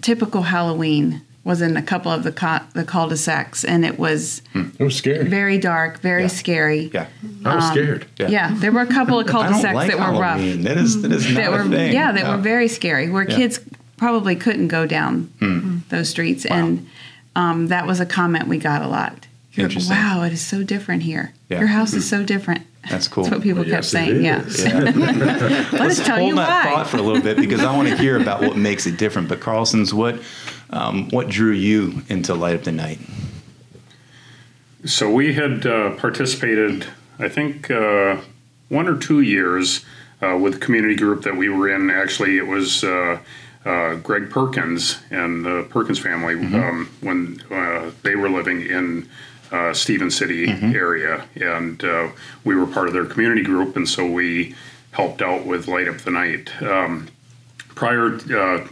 typical 0.00 0.42
Halloween 0.42 1.22
was 1.44 1.60
in 1.60 1.76
a 1.76 1.82
couple 1.82 2.12
of 2.12 2.22
the 2.22 2.32
co- 2.32 2.60
the 2.74 2.84
cul-de-sacs, 2.84 3.64
and 3.64 3.84
it 3.84 3.98
was 3.98 4.42
hmm. 4.52 4.68
it 4.78 4.84
was 4.84 4.96
scary, 4.96 5.24
very 5.24 5.58
dark, 5.58 6.00
very 6.00 6.22
yeah. 6.22 6.28
scary. 6.28 6.90
Yeah, 6.92 7.06
I 7.44 7.54
was 7.54 7.64
um, 7.64 7.70
scared. 7.72 8.06
Yeah. 8.18 8.28
yeah. 8.28 8.54
there 8.54 8.70
were 8.70 8.82
a 8.82 8.86
couple 8.86 9.18
of 9.18 9.26
cul-de-sacs 9.28 9.74
like 9.74 9.90
that 9.90 9.98
were 9.98 10.22
Halloween. 10.22 10.58
rough. 10.58 10.64
That 10.64 10.76
is 10.76 11.02
that 11.02 11.12
is 11.12 11.26
not 11.26 11.36
that 11.36 11.50
were, 11.50 11.60
a 11.60 11.68
thing. 11.68 11.92
Yeah, 11.92 12.12
that 12.12 12.28
were 12.28 12.42
very 12.42 12.68
scary, 12.68 13.08
where 13.08 13.28
yeah. 13.28 13.36
kids 13.36 13.60
probably 13.96 14.36
couldn't 14.36 14.68
go 14.68 14.86
down 14.86 15.32
hmm. 15.38 15.78
those 15.88 16.08
streets, 16.08 16.46
wow. 16.48 16.56
and 16.56 16.88
um, 17.36 17.68
that 17.68 17.86
was 17.86 18.00
a 18.00 18.06
comment 18.06 18.48
we 18.48 18.58
got 18.58 18.82
a 18.82 18.88
lot. 18.88 19.26
You're, 19.52 19.66
Interesting. 19.66 19.96
Wow, 19.96 20.22
it 20.22 20.32
is 20.32 20.44
so 20.44 20.62
different 20.62 21.02
here. 21.02 21.34
Yeah. 21.48 21.58
Your 21.58 21.68
house 21.68 21.92
is 21.92 22.08
so 22.08 22.22
different. 22.22 22.66
That's 22.90 23.06
cool. 23.06 23.24
That's 23.24 23.36
what 23.36 23.42
people 23.42 23.62
well, 23.62 23.70
kept 23.70 23.84
yes, 23.84 23.88
saying. 23.90 24.24
Yeah. 24.24 24.44
yeah. 24.58 24.80
Let 24.90 25.72
Let's 25.72 26.00
us 26.00 26.06
tell 26.06 26.16
hold 26.16 26.30
you 26.30 26.34
that 26.36 26.66
why. 26.66 26.70
thought 26.70 26.88
for 26.88 26.96
a 26.96 27.02
little 27.02 27.22
bit 27.22 27.36
because 27.36 27.60
I 27.60 27.76
want 27.76 27.88
to 27.88 27.96
hear 27.98 28.20
about 28.20 28.40
what 28.40 28.56
makes 28.56 28.86
it 28.86 28.96
different. 28.96 29.28
But 29.28 29.40
Carlson's, 29.40 29.92
what 29.92 30.20
um, 30.70 31.08
what 31.10 31.28
drew 31.28 31.52
you 31.52 32.02
into 32.08 32.34
Light 32.34 32.56
Up 32.56 32.62
the 32.62 32.72
Night? 32.72 32.98
So 34.84 35.10
we 35.10 35.34
had 35.34 35.64
uh, 35.64 35.94
participated, 35.96 36.86
I 37.18 37.28
think, 37.28 37.70
uh, 37.70 38.16
one 38.68 38.88
or 38.88 38.98
two 38.98 39.20
years 39.20 39.84
uh, 40.20 40.36
with 40.36 40.56
a 40.56 40.58
community 40.58 40.96
group 40.96 41.22
that 41.22 41.36
we 41.36 41.48
were 41.48 41.68
in. 41.68 41.88
Actually, 41.88 42.36
it 42.36 42.46
was 42.46 42.82
uh, 43.64 43.96
Greg 43.96 44.30
Perkins 44.30 45.00
and 45.10 45.44
the 45.44 45.66
Perkins 45.70 45.98
family 45.98 46.34
um, 46.34 46.90
when 47.00 47.42
uh, 47.50 47.90
they 48.02 48.16
were 48.16 48.28
living 48.28 48.62
in 48.62 49.08
uh, 49.52 49.72
Stephens 49.72 50.16
City 50.16 50.48
area, 50.74 51.26
and 51.36 51.84
uh, 51.84 52.08
we 52.44 52.54
were 52.56 52.66
part 52.66 52.88
of 52.88 52.94
their 52.94 53.04
community 53.04 53.42
group, 53.42 53.76
and 53.76 53.88
so 53.88 54.08
we 54.08 54.54
helped 54.92 55.22
out 55.22 55.46
with 55.46 55.68
Light 55.68 55.88
Up 55.88 55.98
the 55.98 56.10
Night. 56.10 56.50
Um, 56.62 57.08
prior 57.74 58.14
uh, 58.14 58.66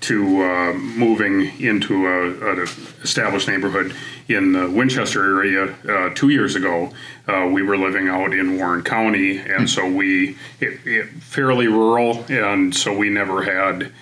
to 0.00 0.42
uh, 0.42 0.72
moving 0.72 1.60
into 1.60 2.06
a, 2.06 2.52
an 2.52 2.68
established 3.02 3.48
neighborhood 3.48 3.94
in 4.28 4.52
the 4.52 4.70
Winchester 4.70 5.38
area 5.38 5.74
uh, 5.88 6.10
two 6.14 6.30
years 6.30 6.56
ago, 6.56 6.90
uh, 7.28 7.48
we 7.52 7.62
were 7.62 7.76
living 7.76 8.08
out 8.08 8.32
in 8.32 8.56
Warren 8.56 8.82
County, 8.82 9.38
and 9.38 9.68
so 9.68 9.86
we 9.86 10.36
it, 10.60 10.80
it 10.86 11.08
fairly 11.20 11.68
rural, 11.68 12.24
and 12.28 12.74
so 12.74 12.96
we 12.96 13.10
never 13.10 13.42
had 13.42 13.92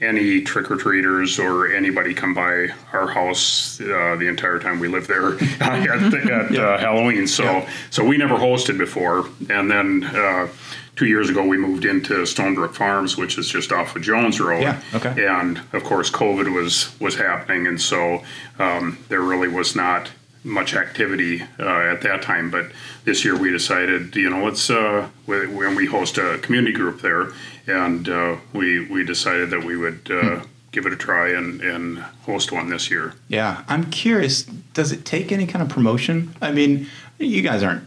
any 0.00 0.42
trick 0.42 0.70
or 0.70 0.76
treaters 0.76 1.38
or 1.38 1.72
anybody 1.72 2.14
come 2.14 2.32
by 2.32 2.68
our 2.92 3.08
house 3.08 3.80
uh, 3.80 4.16
the 4.18 4.28
entire 4.28 4.58
time 4.58 4.78
we 4.78 4.88
lived 4.88 5.08
there 5.08 5.34
at, 5.60 5.88
at 5.88 6.56
uh, 6.56 6.78
Halloween. 6.78 7.26
So 7.26 7.66
so 7.90 8.04
we 8.04 8.16
never 8.16 8.36
hosted 8.36 8.78
before, 8.78 9.26
and 9.50 9.70
then. 9.70 10.04
Uh, 10.04 10.48
Two 10.96 11.06
years 11.06 11.30
ago, 11.30 11.46
we 11.46 11.56
moved 11.56 11.84
into 11.84 12.24
Stonebrook 12.24 12.74
Farms, 12.74 13.16
which 13.16 13.38
is 13.38 13.48
just 13.48 13.70
off 13.70 13.94
of 13.94 14.02
Jones 14.02 14.40
Road. 14.40 14.62
Yeah, 14.62 14.82
okay. 14.92 15.28
And 15.28 15.62
of 15.72 15.84
course, 15.84 16.10
COVID 16.10 16.52
was 16.52 16.92
was 16.98 17.14
happening, 17.14 17.68
and 17.68 17.80
so 17.80 18.24
um, 18.58 18.98
there 19.08 19.20
really 19.20 19.46
was 19.46 19.76
not 19.76 20.10
much 20.48 20.74
activity 20.74 21.42
uh, 21.60 21.64
at 21.92 22.00
that 22.02 22.22
time. 22.22 22.50
But 22.50 22.66
this 23.04 23.24
year, 23.24 23.36
we 23.36 23.50
decided, 23.50 24.16
you 24.16 24.30
know, 24.30 24.44
let's 24.44 24.68
uh, 24.70 25.08
we- 25.26 25.46
when 25.46 25.74
we 25.76 25.86
host 25.86 26.18
a 26.18 26.38
community 26.38 26.72
group 26.72 27.00
there, 27.02 27.28
and 27.66 28.08
uh, 28.08 28.36
we 28.52 28.86
we 28.88 29.04
decided 29.04 29.50
that 29.50 29.62
we 29.64 29.76
would 29.76 30.10
uh, 30.10 30.40
give 30.72 30.86
it 30.86 30.92
a 30.92 30.96
try 30.96 31.28
and 31.30 31.60
and 31.60 31.98
host 32.22 32.50
one 32.50 32.70
this 32.70 32.90
year. 32.90 33.14
Yeah, 33.28 33.62
I'm 33.68 33.84
curious. 33.90 34.42
Does 34.74 34.90
it 34.90 35.04
take 35.04 35.30
any 35.30 35.46
kind 35.46 35.62
of 35.62 35.68
promotion? 35.68 36.34
I 36.42 36.50
mean, 36.50 36.88
you 37.18 37.42
guys 37.42 37.62
aren't 37.62 37.84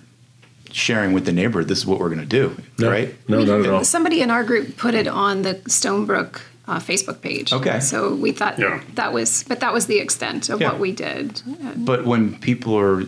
sharing 0.71 1.11
with 1.11 1.25
the 1.25 1.33
neighborhood. 1.33 1.67
This 1.67 1.79
is 1.79 1.85
what 1.85 1.99
we're 1.99 2.07
going 2.09 2.21
to 2.21 2.25
do, 2.25 2.55
No, 2.79 2.89
right? 2.89 3.13
No, 3.27 3.43
not 3.43 3.59
at 3.61 3.69
all. 3.69 3.83
Somebody 3.83 4.21
in 4.21 4.31
our 4.31 4.43
group 4.45 4.77
put 4.77 4.93
it 4.93 5.05
on 5.07 5.41
the 5.41 5.55
Stonebrook 5.67 6.39
uh, 6.67 6.79
Facebook 6.79 7.21
page. 7.21 7.51
Okay. 7.53 7.79
So 7.79 8.13
we 8.13 8.31
thought 8.31 8.57
Yeah. 8.59 8.81
that 8.95 9.13
was, 9.13 9.43
but 9.47 9.59
that 9.61 9.73
was 9.73 9.87
the 9.87 9.99
extent 9.99 10.49
of 10.49 10.61
Yeah. 10.61 10.69
what 10.71 10.79
we 10.79 10.91
did. 10.91 11.41
But 11.75 12.05
when 12.05 12.35
people 12.39 12.77
are, 12.77 13.01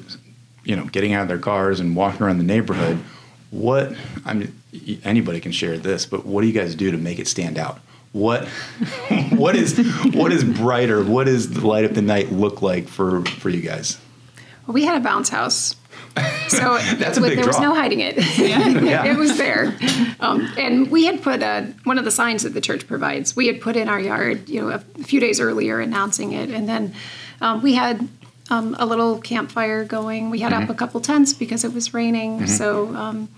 you 0.64 0.76
know, 0.76 0.86
getting 0.86 1.14
out 1.14 1.24
of 1.24 1.28
their 1.28 1.38
cars 1.38 1.80
and 1.80 1.96
walking 1.96 2.22
around 2.24 2.38
the 2.40 2.44
neighborhood, 2.44 3.00
what 3.52 3.94
I 4.26 4.34
mean, 4.34 4.54
anybody 5.04 5.40
can 5.40 5.52
share 5.52 5.78
this, 5.78 6.06
but 6.06 6.26
what 6.26 6.42
do 6.42 6.48
you 6.48 6.54
guys 6.54 6.74
do 6.76 6.90
to 6.92 6.98
make 6.98 7.20
it 7.20 7.28
stand 7.28 7.58
out? 7.60 7.80
What 8.12 8.48
what 9.32 9.56
is 9.56 9.78
what 10.14 10.32
is 10.32 10.44
brighter? 10.44 11.04
What 11.04 11.26
does 11.26 11.50
the 11.52 11.66
light 11.66 11.86
of 11.86 11.94
the 11.96 12.02
night 12.02 12.32
look 12.32 12.62
like 12.62 12.88
for 12.88 13.24
for 13.26 13.50
you 13.50 13.62
guys? 13.62 13.98
Well, 14.66 14.74
we 14.74 14.86
had 14.86 14.98
a 14.98 15.04
bounce 15.04 15.30
house. 15.30 15.76
So 16.64 16.78
That's 16.96 17.18
a 17.18 17.22
big 17.22 17.38
there 17.38 17.46
was 17.48 17.60
no 17.60 17.74
hiding 17.74 18.00
it. 18.00 18.18
Yeah. 18.38 19.06
it 19.12 19.18
was 19.18 19.38
there. 19.38 19.76
Um, 20.20 20.52
and 20.58 20.90
we 20.92 21.06
had 21.06 21.22
put 21.22 21.42
a, 21.42 21.74
one 21.84 21.98
of 21.98 22.06
the 22.06 22.12
signs 22.12 22.44
that 22.44 22.54
the 22.54 22.62
church 22.62 22.88
provides, 22.88 23.36
we 23.36 23.48
had 23.48 23.60
put 23.62 23.76
in 23.76 23.90
our 23.90 24.00
yard, 24.00 24.48
you 24.50 24.62
know, 24.62 24.70
a 24.70 24.80
few 25.04 25.20
days 25.20 25.40
earlier 25.40 25.80
announcing 25.80 26.32
it. 26.34 26.50
And 26.50 26.68
then 26.70 26.94
um, 27.42 27.62
we 27.62 27.74
had 27.74 28.08
um, 28.50 28.76
a 28.80 28.86
little 28.86 29.20
campfire 29.20 29.84
going. 29.86 30.30
We 30.30 30.40
had 30.40 30.52
Mm-hmm. 30.54 30.64
up 30.64 30.70
a 30.70 30.74
couple 30.76 31.02
tents 31.02 31.34
because 31.34 31.64
it 31.64 31.74
was 31.74 31.94
raining. 31.94 32.46
So, 32.48 32.94
um, 32.96 33.30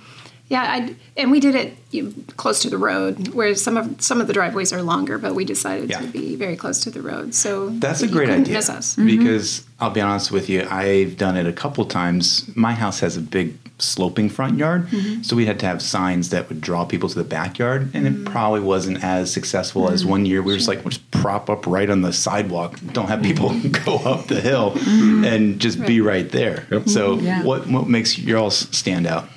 yeah, 0.48 0.62
I 0.62 0.96
and 1.18 1.32
we 1.32 1.40
did 1.40 1.56
it 1.56 1.76
you 1.90 2.04
know, 2.04 2.14
close 2.38 2.62
to 2.62 2.70
the 2.70 2.78
road, 2.78 3.30
where 3.30 3.56
some 3.56 3.78
of 3.78 4.00
some 4.00 4.22
of 4.22 4.28
the 4.28 4.34
driveways 4.34 4.72
are 4.72 4.84
longer, 4.84 5.18
but 5.18 5.34
we 5.34 5.44
decided 5.44 5.90
Yeah. 5.90 6.02
to 6.02 6.08
be 6.08 6.36
very 6.36 6.56
close 6.56 6.82
to 6.82 6.92
the 6.92 7.02
road. 7.02 7.34
So 7.34 7.70
That's 7.70 8.04
a 8.04 8.08
great 8.08 8.30
idea. 8.30 8.54
Miss 8.54 8.70
us. 8.70 8.96
Mm-hmm. 8.96 9.08
Because 9.08 9.66
I'll 9.80 9.90
be 9.90 10.02
honest 10.02 10.32
with 10.32 10.48
you, 10.48 10.68
I've 10.70 11.18
done 11.18 11.36
it 11.36 11.48
a 11.48 11.54
couple 11.54 11.84
times. 11.86 12.50
My 12.56 12.74
house 12.74 13.00
has 13.00 13.18
a 13.18 13.22
big 13.22 13.58
sloping 13.80 14.30
front 14.30 14.58
yard, 14.58 14.88
mm-hmm. 14.88 15.24
so 15.24 15.36
we 15.36 15.48
had 15.48 15.60
to 15.60 15.66
have 15.66 15.82
signs 15.82 16.30
that 16.30 16.48
would 16.48 16.62
draw 16.62 16.86
people 16.86 17.10
to 17.10 17.16
the 17.16 17.26
backyard, 17.26 17.90
and 17.94 18.08
it 18.08 18.14
mm. 18.14 18.26
probably 18.26 18.62
wasn't 18.62 19.04
as 19.04 19.34
successful 19.34 19.90
as 19.90 20.06
mm. 20.06 20.10
one 20.12 20.26
year. 20.26 20.42
We 20.42 20.54
were 20.54 20.58
just 20.58 20.70
like, 20.70 20.86
we'll 20.86 20.92
just 20.92 21.12
prop 21.12 21.50
up 21.50 21.68
right 21.68 21.90
on 21.90 22.02
the 22.02 22.14
sidewalk. 22.14 22.80
Don't 22.94 23.08
have 23.08 23.22
people 23.22 23.50
mm-hmm. 23.50 23.84
go 23.86 23.98
up 23.98 24.28
the 24.28 24.40
hill, 24.40 24.78
and 25.26 25.60
just 25.60 25.84
be 25.86 26.02
right 26.02 26.30
there. 26.30 26.68
Yep. 26.72 26.88
So, 26.88 27.20
Yeah. 27.20 27.44
what 27.44 27.68
what 27.68 27.90
makes 27.90 28.18
y'all 28.18 28.52
stand 28.52 29.08
out? 29.08 29.28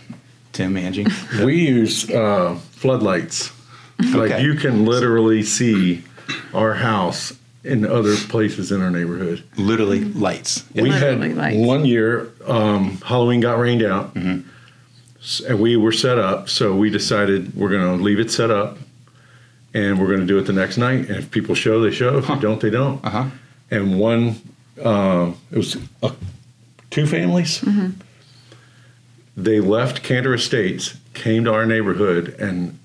Tim, 0.59 0.77
Angie. 0.77 1.07
We 1.45 1.69
use 1.69 2.11
uh, 2.11 2.59
floodlights. 2.73 3.53
Like 4.01 4.33
Okay. 4.33 4.43
you 4.43 4.55
can 4.55 4.85
literally 4.85 5.43
see 5.45 6.03
our 6.53 6.75
house 6.75 7.33
in 7.63 7.87
other 7.87 8.17
places 8.29 8.73
in 8.73 8.81
our 8.83 8.91
neighborhood. 8.91 9.45
Literally 9.57 10.01
lights. 10.05 10.65
We 10.75 10.91
had 10.91 11.21
lights. 11.37 11.57
one 11.57 11.85
year 11.85 12.29
um, 12.47 12.99
Halloween 13.05 13.41
got 13.41 13.59
rained 13.59 13.83
out, 13.85 14.17
S- 15.21 15.41
and 15.49 15.61
we 15.61 15.77
were 15.77 15.93
set 15.93 16.19
up. 16.19 16.49
So 16.49 16.75
we 16.75 16.91
decided 16.91 17.55
we're 17.57 17.71
going 17.71 17.97
to 17.99 18.03
leave 18.03 18.19
it 18.19 18.31
set 18.31 18.51
up, 18.51 18.79
and 19.75 19.99
we're 20.01 20.07
going 20.09 20.21
to 20.21 20.27
do 20.27 20.39
it 20.39 20.47
the 20.47 20.53
next 20.53 20.77
night. 20.77 21.09
And 21.09 21.17
if 21.19 21.31
people 21.31 21.55
show, 21.55 21.81
they 21.81 21.93
show. 21.93 22.19
If 22.19 22.27
they 22.27 22.39
don't, 22.39 22.61
they 22.61 22.71
don't. 22.71 23.05
Uh 23.05 23.11
huh. 23.11 23.25
And 23.71 23.99
one, 24.01 24.41
uh, 24.83 25.33
it 25.53 25.57
was 25.59 25.77
uh, 26.03 26.13
two 26.91 27.07
families. 27.07 27.63
They 29.43 29.61
left 29.61 30.03
Cantor 30.03 30.35
Estates, 30.35 30.97
came 31.15 31.45
to 31.45 31.53
our 31.53 31.65
neighborhood, 31.65 32.35
and 32.41 32.77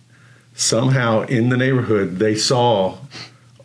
somehow 0.53 1.21
in 1.21 1.49
the 1.49 1.57
neighborhood 1.57 2.19
they 2.19 2.35
saw 2.35 2.97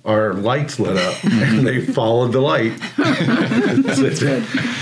our 0.07 0.33
lights 0.33 0.81
lit 0.81 0.97
up, 0.97 1.23
and 1.25 1.67
they 1.67 1.85
followed 1.85 2.33
the 2.33 2.41
light. 2.41 2.73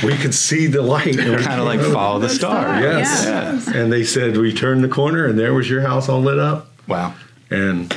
we 0.05 0.17
could 0.17 0.35
see 0.35 0.69
the 0.69 0.83
light. 0.83 1.17
and 1.19 1.37
we 1.37 1.43
Kind 1.43 1.61
of 1.61 1.67
like 1.67 1.81
follow 1.81 2.21
the 2.21 2.29
star. 2.29 2.81
Yes. 2.81 3.25
Yeah. 3.25 3.77
And 3.81 3.93
they 3.93 4.05
said 4.05 4.37
we 4.37 4.53
turned 4.53 4.85
the 4.85 4.89
corner, 4.89 5.27
and 5.27 5.37
there 5.39 5.53
was 5.53 5.69
your 5.69 5.81
house 5.81 6.09
all 6.09 6.21
lit 6.21 6.39
up. 6.39 6.69
Wow. 6.87 7.15
And 7.51 7.95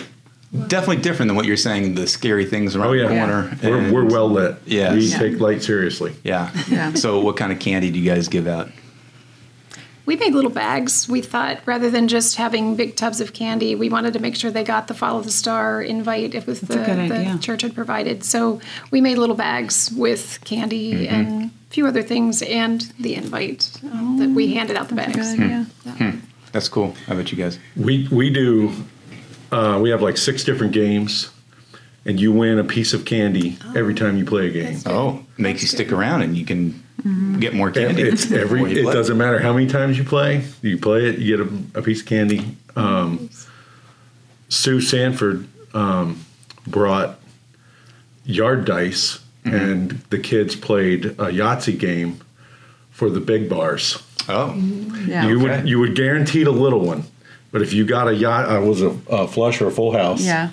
Definitely 0.68 1.04
different 1.04 1.30
than 1.30 1.36
what 1.36 1.46
you're 1.46 1.56
saying. 1.58 1.94
The 1.94 2.08
scary 2.08 2.44
things 2.44 2.76
around 2.76 2.88
oh 2.88 2.94
yeah, 2.94 3.08
the 3.08 3.16
corner. 3.16 3.58
we're, 3.62 3.94
we're 3.94 4.06
well 4.10 4.28
lit. 4.28 4.56
Yes. 4.66 4.94
we 4.96 5.02
Yeah. 5.06 5.20
take 5.20 5.40
light 5.40 5.62
seriously. 5.62 6.16
Yeah. 6.24 6.50
Yeah. 6.68 6.94
So, 6.96 7.20
what 7.20 7.38
kind 7.38 7.52
of 7.52 7.60
candy 7.60 7.92
do 7.92 8.00
you 8.00 8.12
guys 8.12 8.28
give 8.28 8.48
out? 8.48 8.72
We 10.10 10.16
made 10.16 10.34
little 10.34 10.50
bags. 10.50 11.08
We 11.08 11.22
thought 11.22 11.60
rather 11.68 11.92
than 11.92 12.08
just 12.08 12.36
having 12.38 12.76
big 12.76 12.96
tubs 12.96 13.22
of 13.22 13.34
candy, 13.34 13.76
we 13.76 13.90
wanted 13.90 14.14
to 14.14 14.20
make 14.20 14.36
sure 14.36 14.50
they 14.50 14.64
got 14.64 14.88
the 14.88 14.96
follow 14.96 15.22
the 15.22 15.30
star 15.30 15.84
invite 15.84 16.34
if 16.34 16.44
it 16.44 16.48
was 16.48 16.62
the, 16.62 16.82
a 16.82 16.86
good 16.86 16.98
idea. 16.98 17.34
the 17.34 17.40
church 17.40 17.62
had 17.62 17.76
provided. 17.76 18.24
So 18.24 18.60
we 18.90 19.02
made 19.02 19.20
little 19.20 19.36
bags 19.36 19.92
with 19.96 20.40
candy 20.46 20.94
Mm-hmm. 20.94 21.14
and 21.14 21.44
a 21.46 21.50
few 21.70 21.86
other 21.86 22.02
things 22.02 22.42
and 22.42 22.82
the 23.00 23.14
invite 23.14 23.80
um, 23.84 24.18
that 24.18 24.30
we 24.32 24.56
handed 24.56 24.76
out 24.78 24.88
the 24.90 24.96
That's 24.96 25.14
a 25.14 25.18
bags. 25.18 25.36
good 25.36 25.96
idea. 26.00 26.22
That's 26.54 26.68
cool. 26.70 26.96
How 27.06 27.14
about 27.14 27.32
you 27.32 27.38
guys? 27.38 27.60
We 27.76 28.08
we 28.12 28.32
do. 28.32 28.72
Uh, 29.52 29.78
we 29.80 29.92
have 29.92 30.02
like 30.02 30.18
six 30.18 30.44
different 30.44 30.74
games, 30.74 31.30
and 32.06 32.20
you 32.20 32.32
win 32.32 32.58
a 32.58 32.64
piece 32.64 32.94
of 32.96 33.06
candy 33.06 33.60
every 33.76 33.94
time 33.94 34.18
you 34.18 34.26
play 34.26 34.48
a 34.48 34.52
game. 34.52 34.80
Oh, 34.88 35.24
makes 35.38 35.62
you 35.62 35.68
stick 35.68 35.90
good. 35.90 36.00
around 36.00 36.24
and 36.24 36.36
you 36.36 36.46
can 36.46 36.82
get 37.40 37.54
more 37.54 37.68
And 37.68 37.76
candy. 37.76 38.02
it's 38.04 38.32
every. 38.32 38.62
It 38.80 38.84
play. 38.84 38.94
doesn't 38.94 39.18
matter 39.18 39.40
how 39.40 39.54
many 39.54 39.68
times 39.68 39.98
you 39.98 40.04
play. 40.04 40.44
You 40.62 40.78
play 40.78 41.06
it, 41.10 41.20
you 41.20 41.38
get 41.38 41.48
a, 41.76 41.80
a 41.80 41.82
piece 41.82 42.02
of 42.02 42.08
candy. 42.08 42.58
Um, 42.76 43.30
Sue 44.50 44.82
Sanford 44.82 45.48
um, 45.74 46.24
brought 46.68 47.20
yard 48.26 48.66
dice, 48.66 49.20
and 49.46 49.92
the 50.10 50.20
kids 50.20 50.56
played 50.56 51.06
a 51.06 51.32
Yahtzee 51.32 51.78
game 51.80 52.20
for 52.92 53.10
the 53.10 53.20
big 53.20 53.50
bars. 53.50 54.02
Oh, 54.28 54.54
Yeah. 55.08 55.28
You 55.28 55.40
Okay. 55.42 55.58
would 55.60 55.70
you 55.70 55.80
would 55.80 55.96
guaranteed 55.96 56.48
a 56.48 56.52
little 56.52 56.82
one, 56.82 57.04
but 57.52 57.62
if 57.62 57.74
you 57.74 57.86
got 57.86 58.08
a 58.08 58.14
yacht, 58.16 58.50
uh, 58.50 58.62
was 58.62 58.82
a, 58.82 58.96
a 59.10 59.28
flush 59.28 59.62
or 59.62 59.68
a 59.68 59.72
full 59.72 59.92
house, 59.92 60.22
yeah. 60.24 60.50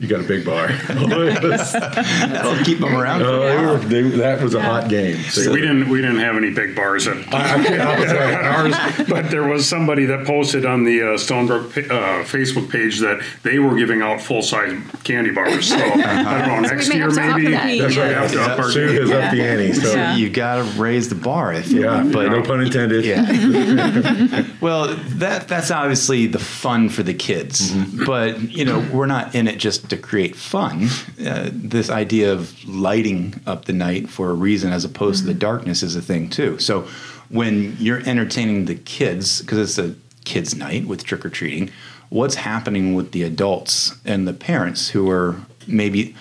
You 0.00 0.08
got 0.08 0.20
a 0.20 0.24
big 0.24 0.44
bar. 0.44 0.68
It 0.90 1.42
was- 1.42 1.72
that'll 1.72 2.64
keep 2.64 2.78
them 2.80 2.96
around. 2.96 3.22
Oh, 3.22 3.40
they 3.40 3.56
were, 3.64 3.78
they, 3.78 4.02
that 4.18 4.42
was 4.42 4.54
a 4.54 4.62
hot 4.62 4.88
game. 4.88 5.16
So- 5.24 5.52
We 5.52 5.60
didn't 5.60 5.88
we 5.88 6.00
didn't 6.00 6.18
have 6.20 6.36
any 6.36 6.50
big 6.50 6.74
bars 6.74 7.06
at 7.06 7.16
I, 7.32 7.60
I 7.60 7.64
can't, 7.64 7.80
I 7.80 8.48
ours, 8.48 9.06
But 9.08 9.30
there 9.30 9.44
was 9.46 9.68
somebody 9.68 10.06
that 10.06 10.26
posted 10.26 10.64
on 10.64 10.84
the 10.84 11.02
uh, 11.02 11.04
Stonebrook 11.18 11.76
uh, 11.90 12.24
Facebook 12.24 12.70
page 12.70 12.98
that 13.00 13.22
they 13.42 13.58
were 13.58 13.76
giving 13.76 14.02
out 14.02 14.20
full 14.20 14.42
size 14.42 14.76
candy 15.04 15.30
bars. 15.30 15.68
So 15.68 15.76
I 15.76 16.46
don't 16.46 16.62
know. 16.62 16.68
So 16.68 16.74
Next 16.74 16.94
year 16.94 17.04
have 17.04 17.14
to 17.14 17.20
up 17.22 17.36
maybe 17.36 17.80
that's 17.80 17.96
we 17.96 18.02
right. 18.02 18.12
have 18.14 18.32
to 18.32 18.40
up 18.42 18.58
our 18.58 18.70
Sue 18.70 18.86
game. 18.88 19.00
has 19.02 19.10
up 19.10 19.30
the 19.32 19.42
ante. 19.42 19.72
So 19.74 19.92
Yeah. 19.92 20.16
You 20.16 20.30
got 20.30 20.56
to 20.56 20.80
raise 20.80 21.08
the 21.08 21.14
bar, 21.14 21.52
If 21.52 21.66
feel. 21.66 21.82
yeah, 21.82 22.08
but 22.12 22.30
no 22.30 22.42
pun 22.42 22.60
intended. 22.62 23.04
Yeah. 23.04 24.44
well, 24.60 24.94
that 25.18 25.48
that's 25.48 25.70
obviously 25.70 26.26
the 26.26 26.38
fun 26.38 26.88
for 26.88 27.02
the 27.02 27.14
kids, 27.14 27.70
Mm-hmm. 27.70 28.04
but 28.04 28.40
you 28.50 28.64
know 28.64 28.80
we're 28.92 29.06
not 29.06 29.34
in 29.34 29.46
it 29.48 29.58
just 29.58 29.88
to 29.90 29.96
create 29.96 30.34
fun. 30.34 30.88
Uh, 31.24 31.50
this 31.52 31.90
idea 31.90 32.32
of 32.32 32.64
lighting 32.66 33.40
up 33.46 33.66
the 33.66 33.72
night 33.72 34.08
for 34.08 34.30
a 34.30 34.34
reason, 34.34 34.72
as 34.72 34.84
opposed 34.84 35.20
to 35.20 35.26
the 35.26 35.34
darkness, 35.34 35.82
is 35.82 35.94
a 35.96 36.02
thing 36.02 36.28
too. 36.28 36.58
So 36.58 36.88
when 37.28 37.76
you're 37.78 38.02
entertaining 38.06 38.64
the 38.64 38.74
kids, 38.74 39.40
because 39.40 39.58
it's 39.58 39.78
a 39.78 39.94
kids' 40.24 40.54
night 40.54 40.86
with 40.86 41.04
trick 41.04 41.24
or 41.24 41.30
treating, 41.30 41.70
what's 42.08 42.34
happening 42.34 42.94
with 42.94 43.12
the 43.12 43.22
adults 43.22 43.98
and 44.04 44.26
the 44.26 44.32
parents 44.32 44.90
who 44.90 45.10
are 45.10 45.36
maybe 45.66 46.14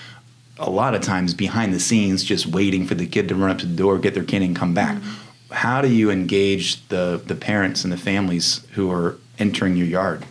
a 0.57 0.69
lot 0.69 0.93
of 0.93 1.01
times 1.01 1.33
behind 1.33 1.73
the 1.73 1.79
scenes 1.79 2.23
just 2.23 2.45
waiting 2.45 2.85
for 2.85 2.95
the 2.95 3.07
kid 3.07 3.27
to 3.29 3.35
run 3.35 3.49
up 3.49 3.59
to 3.59 3.65
the 3.65 3.75
door, 3.75 3.97
get 3.97 4.13
their 4.13 4.23
kid, 4.23 4.41
and 4.41 4.55
come 4.55 4.73
back. 4.73 4.97
Mm-hmm. 4.97 5.53
How 5.53 5.81
do 5.81 5.87
you 5.87 6.11
engage 6.11 6.87
the, 6.89 7.21
the 7.25 7.33
parents 7.33 7.83
and 7.83 7.91
the 7.91 7.97
families 7.97 8.67
who 8.73 8.91
are 8.91 9.17
entering 9.39 9.75
your 9.75 9.87
yard? 9.87 10.25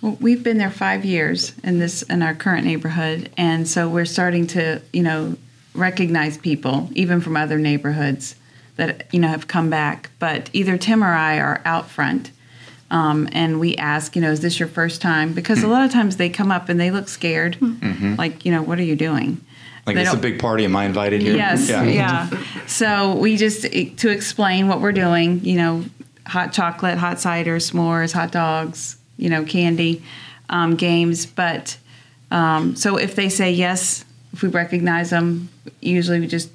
Well, 0.00 0.16
we've 0.20 0.42
been 0.42 0.58
there 0.58 0.70
five 0.70 1.04
years 1.04 1.52
in 1.64 1.78
this 1.78 2.02
in 2.02 2.22
our 2.22 2.34
current 2.34 2.64
neighborhood, 2.64 3.30
and 3.36 3.66
so 3.66 3.88
we're 3.88 4.04
starting 4.04 4.46
to, 4.48 4.80
you 4.92 5.02
know, 5.02 5.36
recognize 5.74 6.38
people 6.38 6.88
even 6.94 7.20
from 7.20 7.36
other 7.36 7.58
neighborhoods 7.58 8.36
that 8.76 9.12
you 9.12 9.18
know 9.18 9.28
have 9.28 9.48
come 9.48 9.70
back. 9.70 10.10
But 10.18 10.50
either 10.52 10.78
Tim 10.78 11.02
or 11.02 11.12
I 11.12 11.38
are 11.38 11.60
out 11.64 11.88
front, 11.90 12.30
um, 12.90 13.28
and 13.32 13.58
we 13.58 13.76
ask, 13.76 14.14
you 14.14 14.22
know, 14.22 14.30
is 14.30 14.40
this 14.40 14.58
your 14.58 14.68
first 14.68 15.02
time? 15.02 15.32
Because 15.32 15.62
a 15.62 15.68
lot 15.68 15.84
of 15.84 15.90
times 15.90 16.16
they 16.16 16.28
come 16.28 16.50
up 16.50 16.68
and 16.68 16.78
they 16.78 16.90
look 16.90 17.08
scared, 17.08 17.56
hmm. 17.56 17.72
mm-hmm. 17.72 18.14
like, 18.16 18.44
you 18.44 18.52
know, 18.52 18.62
what 18.62 18.78
are 18.78 18.84
you 18.84 18.96
doing? 18.96 19.40
Like, 19.84 19.96
They 19.96 20.02
it's 20.02 20.12
a 20.12 20.18
big 20.18 20.38
party. 20.38 20.64
Am 20.64 20.76
I 20.76 20.84
invited 20.84 21.22
here? 21.22 21.34
Yes, 21.34 21.68
yeah. 21.68 22.28
So 22.66 23.14
we 23.16 23.36
just 23.36 23.64
eh, 23.64 23.90
to 23.96 24.10
explain 24.10 24.68
what 24.68 24.80
we're 24.80 24.92
doing, 24.92 25.44
you 25.44 25.56
know, 25.56 25.84
hot 26.26 26.52
chocolate, 26.52 26.98
hot 26.98 27.20
cider, 27.20 27.56
s'mores, 27.56 28.12
hot 28.12 28.30
dogs, 28.30 28.97
you 29.18 29.28
know, 29.28 29.44
candy, 29.44 30.02
um, 30.48 30.76
games. 30.76 31.26
But 31.26 31.76
um, 32.30 32.74
so 32.76 32.96
if 32.96 33.14
they 33.14 33.28
say 33.28 33.52
yes, 33.52 34.04
if 34.32 34.42
we 34.42 34.48
recognize 34.48 35.10
them, 35.10 35.50
usually 35.80 36.20
we 36.20 36.26
just 36.26 36.50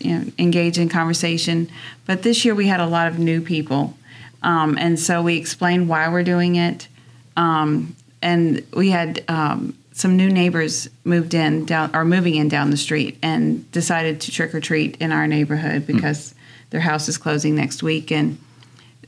you 0.00 0.18
know 0.18 0.24
engage 0.38 0.78
in 0.78 0.90
conversation. 0.90 1.70
But 2.04 2.22
this 2.22 2.44
year 2.44 2.54
we 2.54 2.66
had 2.66 2.80
a 2.80 2.86
lot 2.86 3.08
of 3.08 3.18
new 3.18 3.40
people, 3.40 3.96
um, 4.42 4.76
and 4.78 4.98
so 5.00 5.22
we 5.22 5.36
explained 5.36 5.88
why 5.88 6.08
we're 6.08 6.24
doing 6.24 6.56
it. 6.56 6.88
Um, 7.36 7.96
and 8.20 8.64
we 8.74 8.90
had 8.90 9.24
um, 9.28 9.76
some 9.92 10.16
new 10.16 10.28
neighbors 10.30 10.88
moved 11.04 11.34
in 11.34 11.64
down 11.64 11.94
or 11.94 12.04
moving 12.04 12.34
in 12.34 12.48
down 12.48 12.70
the 12.70 12.76
street 12.76 13.18
and 13.22 13.70
decided 13.72 14.20
to 14.22 14.30
trick 14.30 14.54
or 14.54 14.60
treat 14.60 14.96
in 14.98 15.12
our 15.12 15.26
neighborhood 15.26 15.86
because 15.86 16.34
their 16.70 16.80
house 16.80 17.08
is 17.08 17.18
closing 17.18 17.54
next 17.54 17.82
week 17.82 18.10
and 18.10 18.38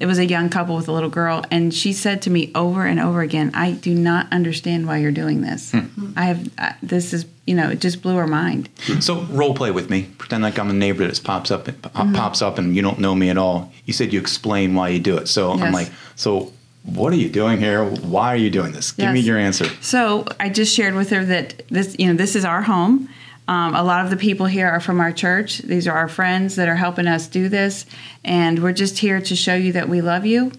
it 0.01 0.07
was 0.07 0.19
a 0.19 0.27
young 0.27 0.49
couple 0.51 0.75
with 0.77 0.89
a 0.89 0.93
little 0.93 1.11
girl 1.11 1.45
and 1.51 1.73
she 1.73 1.93
said 1.93 2.21
to 2.23 2.31
me 2.31 2.51
over 2.55 2.85
and 2.87 2.99
over 2.99 3.21
again 3.23 3.51
i 3.55 3.71
do 3.73 3.95
not 3.95 4.27
understand 4.33 4.87
why 4.87 4.97
you're 4.99 5.13
doing 5.13 5.41
this 5.43 5.73
i 6.17 6.25
have 6.25 6.51
uh, 6.59 6.73
this 6.83 7.13
is 7.13 7.27
you 7.47 7.55
know 7.55 7.71
it 7.71 7.81
just 7.81 8.03
blew 8.03 8.17
her 8.17 8.27
mind 8.27 8.69
So 9.01 9.21
role 9.31 9.55
play 9.55 9.71
with 9.71 9.91
me. 9.91 10.09
Pretend 10.19 10.43
like 10.43 10.59
I'm 10.59 10.71
a 10.71 10.73
neighbor 10.73 11.07
that 11.07 11.23
pops 11.23 11.51
up, 11.51 11.67
pop- 11.83 12.13
pops 12.15 12.41
up, 12.43 12.59
and 12.59 12.75
you 12.75 12.81
don't 12.83 12.99
know 12.99 13.15
me 13.15 13.29
at 13.31 13.37
all. 13.39 13.71
You 13.85 13.93
said 13.93 14.13
you 14.13 14.21
explain 14.21 14.75
why 14.75 14.89
you 14.89 14.99
do 14.99 15.17
it. 15.19 15.27
So 15.29 15.51
I'm 15.53 15.73
like, 15.73 15.91
so 16.17 16.53
what 16.85 17.13
are 17.13 17.17
you 17.17 17.29
doing 17.29 17.59
here? 17.59 17.85
Why 17.85 18.29
are 18.33 18.37
you 18.37 18.51
doing 18.51 18.73
this? 18.73 18.93
Give 18.93 19.13
me 19.13 19.21
your 19.21 19.37
answer. 19.39 19.67
So 19.83 20.25
I 20.41 20.49
just 20.49 20.75
shared 20.75 20.95
with 20.95 21.11
her 21.11 21.23
that 21.27 21.63
this, 21.69 21.95
you 21.99 22.07
know, 22.09 22.15
this 22.15 22.35
is 22.35 22.45
our 22.45 22.63
home. 22.63 23.09
Um, 23.47 23.75
a 23.75 23.83
lot 23.83 24.05
of 24.05 24.11
the 24.11 24.17
people 24.17 24.47
here 24.47 24.69
are 24.69 24.81
from 24.81 25.01
our 25.01 25.13
church. 25.13 25.59
These 25.59 25.87
are 25.87 25.95
our 25.97 26.09
friends 26.09 26.57
that 26.57 26.69
are 26.69 26.77
helping 26.77 27.07
us 27.07 27.27
do 27.27 27.49
this, 27.49 27.85
and 28.25 28.63
we're 28.63 28.73
just 28.73 28.99
here 28.99 29.21
to 29.21 29.37
show 29.37 29.55
you 29.55 29.73
that 29.73 29.89
we 29.89 30.01
love 30.01 30.25
you, 30.25 30.51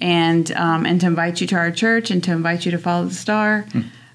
and 0.00 0.50
um, 0.52 0.84
and 0.86 1.00
to 1.00 1.06
invite 1.06 1.40
you 1.40 1.46
to 1.48 1.56
our 1.56 1.70
church, 1.70 2.10
and 2.10 2.22
to 2.24 2.32
invite 2.32 2.64
you 2.66 2.72
to 2.72 2.78
follow 2.78 3.06
the 3.06 3.14
star, 3.14 3.66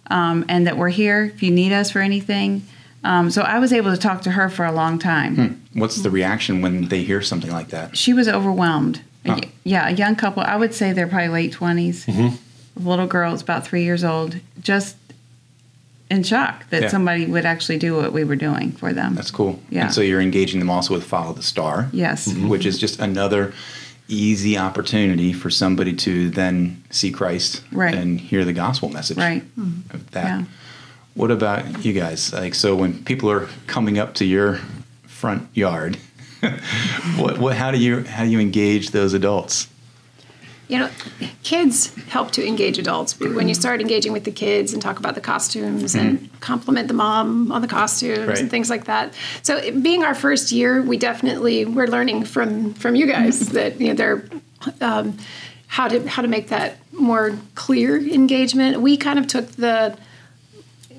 um, 0.08 0.46
and 0.50 0.68
that 0.68 0.78
we're 0.78 0.90
here 0.90 1.24
if 1.36 1.42
you 1.42 1.50
need 1.52 1.72
us 1.72 1.90
for 1.92 2.00
anything. 2.00 2.62
Um, 3.04 3.30
so 3.30 3.42
I 3.44 3.60
was 3.60 3.72
able 3.74 3.92
to 3.92 3.98
talk 3.98 4.22
to 4.24 4.32
her 4.32 4.50
for 4.50 4.66
a 4.66 4.72
long 4.72 4.98
time. 5.00 5.64
What's 5.74 6.02
the 6.02 6.10
reaction 6.10 6.62
when 6.62 6.88
they 6.88 7.04
hear 7.04 7.22
something 7.22 7.52
like 7.52 7.70
that? 7.70 7.96
She 7.98 8.14
was 8.14 8.28
overwhelmed. 8.28 9.02
Yeah, 9.64 9.88
a 9.88 9.92
young 9.92 10.16
couple. 10.16 10.44
I 10.44 10.56
would 10.56 10.74
say 10.74 10.92
they're 10.94 11.08
probably 11.08 11.30
late 11.30 11.54
20s 11.54 12.06
Mm-hmm. 12.06 12.88
Little 12.88 13.08
girl 13.08 13.34
is 13.34 13.42
about 13.42 13.66
three 13.66 13.84
years 13.84 14.04
old, 14.04 14.36
just 14.60 14.98
in 16.12 16.24
shock 16.24 16.70
that 16.70 16.84
Yeah. 16.84 16.88
somebody 16.90 17.26
would 17.26 17.46
actually 17.46 17.78
do 17.78 17.96
what 17.96 18.14
we 18.14 18.24
were 18.24 18.36
doing 18.36 18.72
for 18.74 18.94
them. 18.94 19.16
That's 19.16 19.32
cool. 19.32 19.60
Yeah. 19.70 19.86
And 19.86 19.94
so 19.94 20.02
you're 20.02 20.22
engaging 20.22 20.60
them 20.60 20.70
also 20.70 20.94
with 20.94 21.04
Follow 21.04 21.34
the 21.34 21.42
Star. 21.44 21.90
Yes. 21.92 22.28
Mm-hmm. 22.28 22.48
Which 22.50 22.66
is 22.66 22.78
just 22.78 23.00
another 23.00 23.54
easy 24.08 24.56
opportunity 24.58 25.34
for 25.34 25.50
somebody 25.50 25.92
to 25.94 26.30
then 26.30 26.84
see 26.92 27.12
Christ 27.12 27.64
Right. 27.72 27.96
and 27.96 28.20
hear 28.20 28.46
the 28.46 28.54
gospel 28.54 28.90
message. 28.90 29.18
Right. 29.18 29.44
Of 29.92 30.12
that. 30.12 30.26
Yeah. 30.26 30.44
What 31.16 31.32
about 31.32 31.84
you 31.84 31.94
guys? 31.94 32.32
Like, 32.34 32.54
so 32.54 32.76
when 32.76 33.04
people 33.04 33.32
are 33.32 33.48
coming 33.68 33.98
up 33.98 34.14
to 34.16 34.26
your 34.26 34.60
front 35.08 35.48
yard, 35.56 35.98
what, 37.18 37.40
what, 37.40 37.56
how 37.56 37.72
do 37.72 37.80
you, 37.80 38.04
how 38.04 38.24
do 38.26 38.30
you 38.30 38.40
engage 38.40 38.92
those 38.92 39.14
adults? 39.14 39.68
You 40.68 40.80
know, 40.80 40.90
kids 41.44 41.94
help 42.08 42.32
to 42.32 42.46
engage 42.46 42.80
adults. 42.80 43.20
When 43.20 43.48
you 43.48 43.54
start 43.54 43.82
engaging 43.82 44.14
with 44.14 44.24
the 44.24 44.32
kids 44.32 44.74
and 44.74 44.82
talk 44.82 44.98
about 45.00 45.14
the 45.16 45.22
costumes 45.22 45.94
and 45.94 46.30
compliment 46.42 46.88
the 46.88 46.94
mom 46.96 47.52
on 47.52 47.62
the 47.62 47.68
costumes 47.68 48.28
Right. 48.28 48.40
and 48.40 48.50
things 48.50 48.70
like 48.70 48.86
that. 48.86 49.14
So, 49.44 49.58
it, 49.58 49.84
being 49.84 50.04
our 50.04 50.16
first 50.16 50.52
year, 50.52 50.82
we 50.82 50.98
definitely 50.98 51.66
we're 51.66 51.88
learning 51.88 52.26
from 52.26 52.74
from 52.74 52.96
you 52.96 53.06
guys 53.06 53.50
that 53.50 53.80
you 53.80 53.90
know 53.90 53.94
they're 53.94 54.24
um, 54.82 55.18
how 55.68 55.88
to 55.88 56.08
how 56.10 56.22
to 56.22 56.28
make 56.28 56.48
that 56.50 56.78
more 56.92 57.38
clear 57.56 57.98
engagement. 57.98 58.82
We 58.82 58.98
kind 58.98 59.20
of 59.20 59.28
took 59.28 59.48
the 59.52 59.98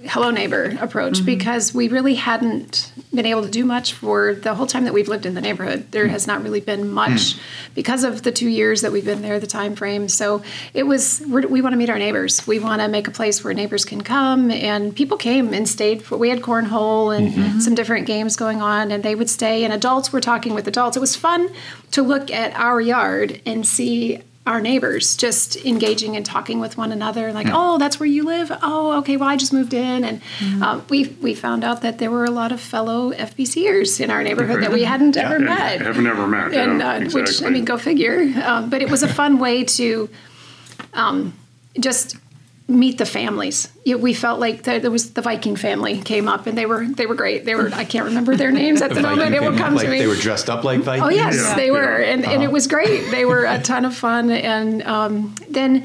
hello 0.08 0.30
neighbor 0.30 0.76
approach 0.80 1.14
mm-hmm. 1.14 1.26
because 1.26 1.74
we 1.74 1.88
really 1.88 2.14
hadn't 2.14 2.92
been 3.14 3.26
able 3.26 3.42
to 3.42 3.50
do 3.50 3.64
much 3.64 3.92
for 3.92 4.34
the 4.34 4.54
whole 4.54 4.66
time 4.66 4.84
that 4.84 4.92
we've 4.92 5.08
lived 5.08 5.26
in 5.26 5.34
the 5.34 5.40
neighborhood. 5.40 5.90
There 5.90 6.06
has 6.08 6.26
not 6.26 6.42
really 6.42 6.60
been 6.60 6.90
much 6.90 7.10
mm. 7.10 7.40
because 7.74 8.04
of 8.04 8.22
the 8.22 8.32
two 8.32 8.48
years 8.48 8.82
that 8.82 8.92
we've 8.92 9.04
been 9.04 9.22
there 9.22 9.40
the 9.40 9.46
time 9.46 9.74
frame. 9.74 10.08
So 10.08 10.42
it 10.74 10.84
was 10.84 11.22
we're, 11.26 11.46
we 11.46 11.62
want 11.62 11.72
to 11.72 11.76
meet 11.76 11.90
our 11.90 11.98
neighbors. 11.98 12.46
We 12.46 12.58
want 12.58 12.82
to 12.82 12.88
make 12.88 13.08
a 13.08 13.10
place 13.10 13.42
where 13.42 13.54
neighbors 13.54 13.84
can 13.84 14.02
come 14.02 14.50
and 14.50 14.94
people 14.94 15.16
came 15.16 15.52
and 15.52 15.68
stayed 15.68 16.02
for 16.02 16.16
we 16.16 16.28
had 16.28 16.40
cornhole 16.40 17.16
and 17.16 17.32
mm-hmm. 17.32 17.58
some 17.60 17.74
different 17.74 18.06
games 18.06 18.36
going 18.36 18.60
on 18.60 18.90
and 18.90 19.02
they 19.02 19.14
would 19.14 19.30
stay 19.30 19.64
and 19.64 19.72
adults 19.72 20.12
were 20.12 20.20
talking 20.20 20.54
with 20.54 20.68
adults. 20.68 20.96
It 20.96 21.00
was 21.00 21.16
fun 21.16 21.50
to 21.92 22.02
look 22.02 22.30
at 22.30 22.54
our 22.54 22.80
yard 22.80 23.40
and 23.46 23.66
see 23.66 24.22
our 24.46 24.60
neighbors 24.60 25.16
just 25.16 25.56
engaging 25.64 26.16
and 26.16 26.24
talking 26.24 26.60
with 26.60 26.76
one 26.76 26.92
another 26.92 27.32
like 27.32 27.48
oh 27.50 27.78
that's 27.78 27.98
where 27.98 28.06
you 28.06 28.24
live? 28.24 28.50
Oh 28.62 28.98
okay 28.98 29.16
well 29.16 29.28
i 29.28 29.36
just 29.36 29.52
moved 29.52 29.74
in. 29.74 30.04
And 30.04 30.22
uh, 30.62 30.80
we 30.88 31.08
we 31.20 31.34
found 31.34 31.64
out 31.64 31.82
that 31.82 31.98
there 31.98 32.10
were 32.10 32.24
a 32.24 32.30
lot 32.30 32.52
of 32.52 32.60
fellow 32.60 33.12
fbcers 33.12 34.00
in 34.00 34.10
our 34.10 34.22
neighborhood 34.22 34.62
that 34.62 34.72
we 34.72 34.84
hadn't 34.84 35.16
ever 35.16 35.38
met. 35.38 35.80
Have 35.80 36.00
never 36.00 36.26
met. 36.26 36.54
and 36.54 36.80
yeah, 36.80 36.88
uh, 36.88 37.10
which 37.10 37.42
I 37.42 37.50
mean, 37.50 37.64
go 37.64 37.76
figure. 37.76 38.20
Um, 38.44 38.70
but 38.70 38.82
it 38.82 38.90
was 38.90 39.02
a 39.02 39.08
fun 39.08 39.38
way 39.38 39.64
to 39.64 40.08
um, 40.94 41.34
just 41.78 42.16
meet 42.68 42.98
the 42.98 43.06
families. 43.06 43.68
We 43.86 44.12
felt 44.12 44.40
like 44.40 44.64
there, 44.64 44.80
there 44.80 44.90
was 44.90 45.12
the 45.12 45.22
Viking 45.22 45.54
family 45.54 46.00
came 46.00 46.26
up, 46.26 46.48
and 46.48 46.58
they 46.58 46.66
were 46.66 46.84
they 46.84 47.06
were 47.06 47.14
great. 47.14 47.44
They 47.44 47.54
were 47.54 47.70
I 47.72 47.84
can't 47.84 48.06
remember 48.06 48.34
their 48.36 48.50
names 48.62 48.82
at 48.82 48.90
the, 48.92 49.02
moment. 49.02 49.20
Viking 49.30 49.34
It 49.34 49.42
will 49.50 49.56
come 49.56 49.74
like 49.76 49.84
to 49.86 49.90
me. 49.92 49.98
they 50.00 50.08
were 50.08 50.16
dressed 50.16 50.50
up 50.50 50.64
like 50.64 50.80
Vikings? 50.80 51.06
Oh 51.06 51.10
yes, 51.14 51.36
Yeah. 51.36 51.54
they 51.54 51.70
were, 51.70 51.96
and, 51.98 52.24
and 52.24 52.42
it 52.42 52.50
was 52.50 52.66
great. 52.66 53.08
They 53.12 53.24
were 53.24 53.44
a 53.44 53.60
ton 53.62 53.84
of 53.84 53.94
fun, 53.94 54.30
and 54.30 54.82
um, 54.82 55.34
then 55.48 55.84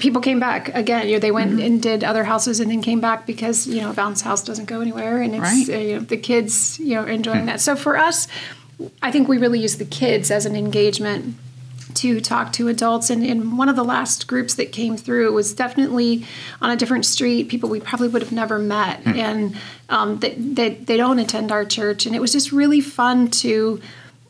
people 0.00 0.20
came 0.20 0.40
back 0.40 0.74
again. 0.74 1.06
You 1.06 1.14
know, 1.14 1.20
they 1.20 1.30
went 1.30 1.60
and 1.60 1.80
did 1.80 2.02
other 2.02 2.24
houses, 2.24 2.58
and 2.58 2.70
then 2.70 2.82
came 2.82 3.00
back 3.00 3.24
because 3.26 3.68
you 3.68 3.80
know 3.80 3.92
Bounce 3.92 4.20
House 4.22 4.42
doesn't 4.42 4.66
go 4.66 4.80
anywhere, 4.80 5.22
and 5.22 5.34
it's 5.36 5.42
Right. 5.42 5.68
uh, 5.68 5.78
you 5.78 5.94
know 5.94 6.00
the 6.00 6.16
kids 6.16 6.78
you 6.80 6.96
know 6.96 7.04
enjoying 7.04 7.46
that. 7.46 7.60
So 7.60 7.76
for 7.76 7.96
us, 7.96 8.26
I 9.00 9.12
think 9.12 9.28
we 9.28 9.38
really 9.38 9.60
use 9.60 9.76
the 9.76 9.84
kids 9.84 10.32
as 10.32 10.44
an 10.44 10.56
engagement 10.56 11.36
to 11.96 12.20
talk 12.20 12.52
to 12.54 12.68
adults. 12.68 13.10
And 13.10 13.24
in 13.24 13.56
one 13.56 13.68
of 13.68 13.76
the 13.76 13.84
last 13.84 14.26
groups 14.26 14.54
that 14.54 14.72
came 14.72 14.96
through 14.96 15.32
was 15.32 15.52
definitely 15.52 16.24
on 16.60 16.70
a 16.70 16.76
different 16.76 17.06
street, 17.06 17.48
people 17.48 17.68
we 17.68 17.80
probably 17.80 18.08
would 18.08 18.22
have 18.22 18.32
never 18.32 18.58
met. 18.58 19.00
And 19.06 19.56
um, 19.88 20.18
they, 20.18 20.34
they, 20.34 20.70
they 20.70 20.96
don't 20.96 21.18
attend 21.18 21.52
our 21.52 21.64
church. 21.64 22.06
And 22.06 22.14
it 22.14 22.20
was 22.20 22.32
just 22.32 22.52
really 22.52 22.80
fun 22.80 23.28
to. 23.30 23.80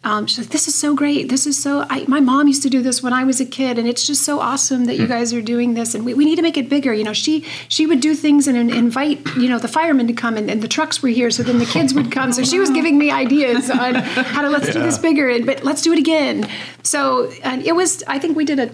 Um, 0.02 0.26
she's 0.26 0.38
like, 0.38 0.48
this 0.48 0.66
is 0.66 0.74
so 0.74 0.94
great. 0.94 1.28
This 1.28 1.46
is 1.46 1.62
so. 1.62 1.84
I, 1.90 2.06
my 2.08 2.20
mom 2.20 2.48
used 2.48 2.62
to 2.62 2.70
do 2.70 2.80
this 2.80 3.02
when 3.02 3.12
I 3.12 3.24
was 3.24 3.38
a 3.38 3.44
kid, 3.44 3.78
and 3.78 3.86
it's 3.86 4.06
just 4.06 4.24
so 4.24 4.40
awesome 4.40 4.86
that 4.86 4.96
you 4.96 5.06
guys 5.06 5.34
are 5.34 5.42
doing 5.42 5.74
this. 5.74 5.94
And 5.94 6.06
we, 6.06 6.14
we 6.14 6.24
need 6.24 6.36
to 6.36 6.42
make 6.42 6.56
it 6.56 6.70
bigger. 6.70 6.94
You 6.94 7.04
know, 7.04 7.12
she 7.12 7.44
she 7.68 7.86
would 7.86 8.00
do 8.00 8.14
things 8.14 8.48
and, 8.48 8.56
and 8.56 8.70
invite 8.70 9.26
you 9.36 9.48
know 9.48 9.58
the 9.58 9.68
firemen 9.68 10.06
to 10.06 10.14
come, 10.14 10.38
and, 10.38 10.50
and 10.50 10.62
the 10.62 10.68
trucks 10.68 11.02
were 11.02 11.10
here, 11.10 11.30
so 11.30 11.42
then 11.42 11.58
the 11.58 11.66
kids 11.66 11.92
would 11.92 12.10
come. 12.10 12.32
So 12.32 12.44
she 12.44 12.58
was 12.58 12.70
giving 12.70 12.96
me 12.96 13.10
ideas 13.10 13.68
on 13.68 13.94
how 13.96 14.40
to 14.40 14.48
let's 14.48 14.72
do 14.72 14.80
this 14.80 14.96
bigger, 14.96 15.28
and 15.28 15.44
but 15.44 15.64
let's 15.64 15.82
do 15.82 15.92
it 15.92 15.98
again. 15.98 16.48
So 16.82 17.30
and 17.42 17.62
it 17.62 17.76
was. 17.76 18.02
I 18.06 18.18
think 18.18 18.38
we 18.38 18.46
did 18.46 18.58
a. 18.58 18.70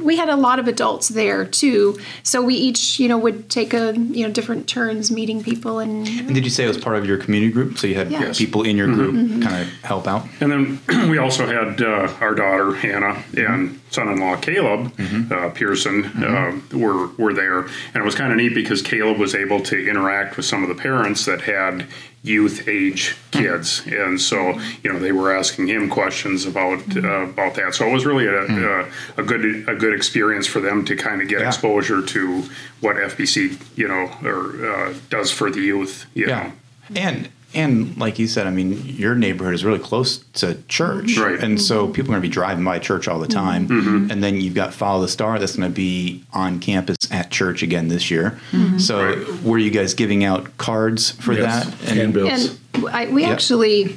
We 0.00 0.16
had 0.16 0.28
a 0.28 0.34
lot 0.34 0.58
of 0.58 0.66
adults 0.66 1.06
there 1.08 1.44
too, 1.44 2.00
so 2.24 2.42
we 2.42 2.56
each, 2.56 2.98
you 2.98 3.08
know, 3.08 3.16
would 3.16 3.48
take 3.48 3.72
a, 3.72 3.96
you 3.96 4.26
know, 4.26 4.32
different 4.32 4.66
turns 4.68 5.10
meeting 5.10 5.40
people, 5.42 5.78
and 5.78 6.06
And 6.08 6.34
did 6.34 6.42
you 6.42 6.50
say 6.50 6.64
it 6.64 6.68
was 6.68 6.78
part 6.78 6.96
of 6.96 7.06
your 7.06 7.16
community 7.16 7.52
group? 7.52 7.78
So 7.78 7.86
you 7.86 7.94
had 7.94 8.10
Yes. 8.10 8.38
people 8.38 8.64
in 8.64 8.76
your 8.76 8.88
group 8.88 9.14
kind 9.42 9.62
of 9.62 9.68
help 9.84 10.08
out? 10.08 10.26
And 10.40 10.50
then 10.50 10.80
we 11.10 11.18
also 11.18 11.46
had 11.46 11.80
uh, 11.80 12.12
our 12.20 12.34
daughter 12.34 12.74
Hannah 12.74 13.22
and 13.36 13.80
son-in-law 13.90 14.36
Caleb 14.38 14.92
uh, 15.30 15.50
Pearson 15.50 16.04
uh, 16.24 16.58
were 16.72 17.06
were 17.16 17.32
there, 17.32 17.60
and 17.60 17.96
it 17.96 18.04
was 18.04 18.16
kind 18.16 18.32
of 18.32 18.38
neat 18.38 18.54
because 18.54 18.82
Caleb 18.82 19.18
was 19.18 19.34
able 19.34 19.60
to 19.60 19.88
interact 19.88 20.36
with 20.36 20.44
some 20.44 20.64
of 20.64 20.68
the 20.68 20.74
parents 20.74 21.24
that 21.26 21.42
had 21.42 21.86
youth 22.28 22.68
age 22.68 23.16
kids, 23.32 23.82
and 23.86 24.20
so 24.20 24.58
you 24.82 24.92
know 24.92 24.98
they 24.98 25.12
were 25.12 25.34
asking 25.34 25.66
him 25.68 25.88
questions 25.88 26.46
about 26.46 26.80
uh, 26.96 27.22
about 27.22 27.54
that. 27.56 27.74
So 27.74 27.88
it 27.88 27.92
was 27.92 28.04
really 28.06 28.26
a, 28.26 28.42
a, 28.42 28.88
a 29.16 29.22
good 29.24 29.68
a 29.68 29.74
good 29.74 29.94
experience 29.94 30.46
for 30.46 30.60
them 30.60 30.84
to 30.84 30.94
kind 30.94 31.20
of 31.22 31.28
get 31.28 31.40
Yeah. 31.40 31.48
exposure 31.48 32.02
to 32.02 32.44
what 32.80 32.96
FBC 32.96 33.58
you 33.76 33.88
know 33.88 34.10
or 34.22 34.64
uh, 34.64 34.94
does 35.10 35.30
for 35.32 35.50
the 35.50 35.60
youth. 35.60 36.06
You 36.14 36.28
Yeah. 36.28 36.42
know. 36.42 36.52
And 36.96 37.28
and 37.54 37.96
like 37.96 38.18
you 38.18 38.26
said, 38.26 38.46
I 38.46 38.50
mean, 38.50 38.72
your 38.86 39.14
neighborhood 39.14 39.54
is 39.54 39.64
really 39.64 39.78
close 39.78 40.18
to 40.34 40.62
church, 40.68 41.16
Right. 41.16 41.38
And 41.42 41.60
so 41.60 41.86
people 41.88 42.10
are 42.10 42.14
going 42.18 42.22
to 42.22 42.28
be 42.28 42.32
driving 42.32 42.64
by 42.64 42.78
church 42.78 43.08
all 43.08 43.18
the 43.18 43.26
time. 43.28 43.66
Mm-hmm. 43.68 44.10
And 44.10 44.22
then 44.22 44.40
you've 44.40 44.54
got 44.54 44.74
Follow 44.74 45.00
the 45.02 45.08
Star 45.08 45.38
that's 45.38 45.56
going 45.56 45.70
to 45.70 45.74
be 45.74 46.24
on 46.32 46.60
campus 46.60 46.96
at 47.10 47.30
church 47.30 47.62
again 47.62 47.88
this 47.88 48.10
year. 48.10 48.38
So 48.78 49.04
Right. 49.04 49.42
were 49.42 49.58
you 49.58 49.70
guys 49.70 49.94
giving 49.94 50.24
out 50.24 50.56
cards 50.58 51.10
for 51.12 51.32
Yes, 51.32 51.64
that? 51.66 51.94
handbills. 51.94 52.58
And 52.74 52.88
I, 52.90 53.06
we 53.06 53.22
Yep. 53.22 53.32
actually, 53.32 53.96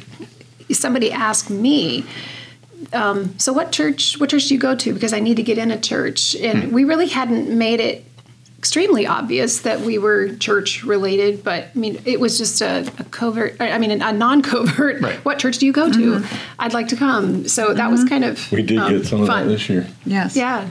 somebody 0.72 1.12
asked 1.12 1.50
me, 1.50 2.06
um, 2.94 3.36
so 3.38 3.54
what 3.54 3.72
church? 3.72 4.18
What 4.20 4.30
church 4.30 4.48
do 4.48 4.54
you 4.54 4.60
go 4.60 4.76
to? 4.76 4.94
Because 4.94 5.14
I 5.14 5.20
need 5.20 5.36
to 5.38 5.44
get 5.44 5.58
in 5.58 5.72
a 5.72 5.80
church, 5.80 6.36
and 6.36 6.64
Hmm. 6.64 6.72
we 6.72 6.84
really 6.84 7.08
hadn't 7.08 7.50
made 7.50 7.80
it 7.80 8.06
extremely 8.62 9.08
obvious 9.08 9.62
that 9.62 9.82
we 9.82 9.98
were 9.98 10.36
church 10.36 10.84
related. 10.84 11.44
But 11.44 11.70
I 11.76 11.80
mean, 11.80 12.00
it 12.06 12.20
was 12.20 12.38
just 12.38 12.62
a, 12.62 12.82
a 13.00 13.04
covert. 13.06 13.60
I 13.60 13.80
mean, 13.80 13.90
a 13.90 14.14
non-covert. 14.14 15.02
Right. 15.02 15.16
What 15.26 15.40
church 15.40 15.58
do 15.58 15.66
you 15.66 15.74
go 15.74 15.92
to? 15.92 15.98
Mm-hmm. 15.98 16.36
I'd 16.60 16.72
like 16.72 16.88
to 16.90 16.96
come. 16.96 17.48
So 17.48 17.74
that 17.74 17.90
was 17.90 18.02
mm-hmm. 18.02 18.10
kind 18.10 18.26
of 18.26 18.52
We 18.52 18.62
did 18.62 18.78
um, 18.78 18.92
get 18.92 19.08
some 19.08 19.22
of 19.22 19.28
that 19.28 19.48
this 19.48 19.68
year. 19.68 19.88
Yes. 20.06 20.36
Yeah. 20.36 20.68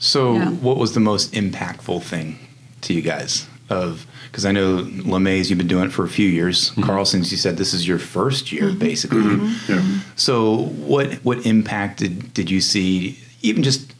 So, 0.00 0.34
Yeah. 0.34 0.50
what 0.50 0.76
was 0.76 0.94
the 0.94 1.00
most 1.00 1.32
impactful 1.34 2.02
thing 2.02 2.36
to 2.80 2.92
you 2.92 3.00
guys? 3.00 3.46
Of 3.70 4.08
because 4.26 4.44
I 4.44 4.50
know 4.50 4.78
LeMay's, 4.78 5.48
you've 5.48 5.58
been 5.60 5.68
doing 5.68 5.84
it 5.84 5.92
for 5.92 6.04
a 6.04 6.08
few 6.08 6.28
years. 6.28 6.70
Mm-hmm. 6.70 6.82
Carlson's, 6.82 7.30
you 7.30 7.38
said 7.38 7.56
this 7.58 7.72
is 7.72 7.86
your 7.86 8.00
first 8.00 8.50
year, 8.50 8.72
basically. 8.72 9.36
Yeah. 9.68 10.00
So, 10.16 10.64
what 10.92 11.14
what 11.24 11.46
impact 11.46 12.00
did, 12.00 12.34
did 12.34 12.50
you 12.50 12.60
see, 12.60 13.20
even 13.40 13.62
just 13.62 13.93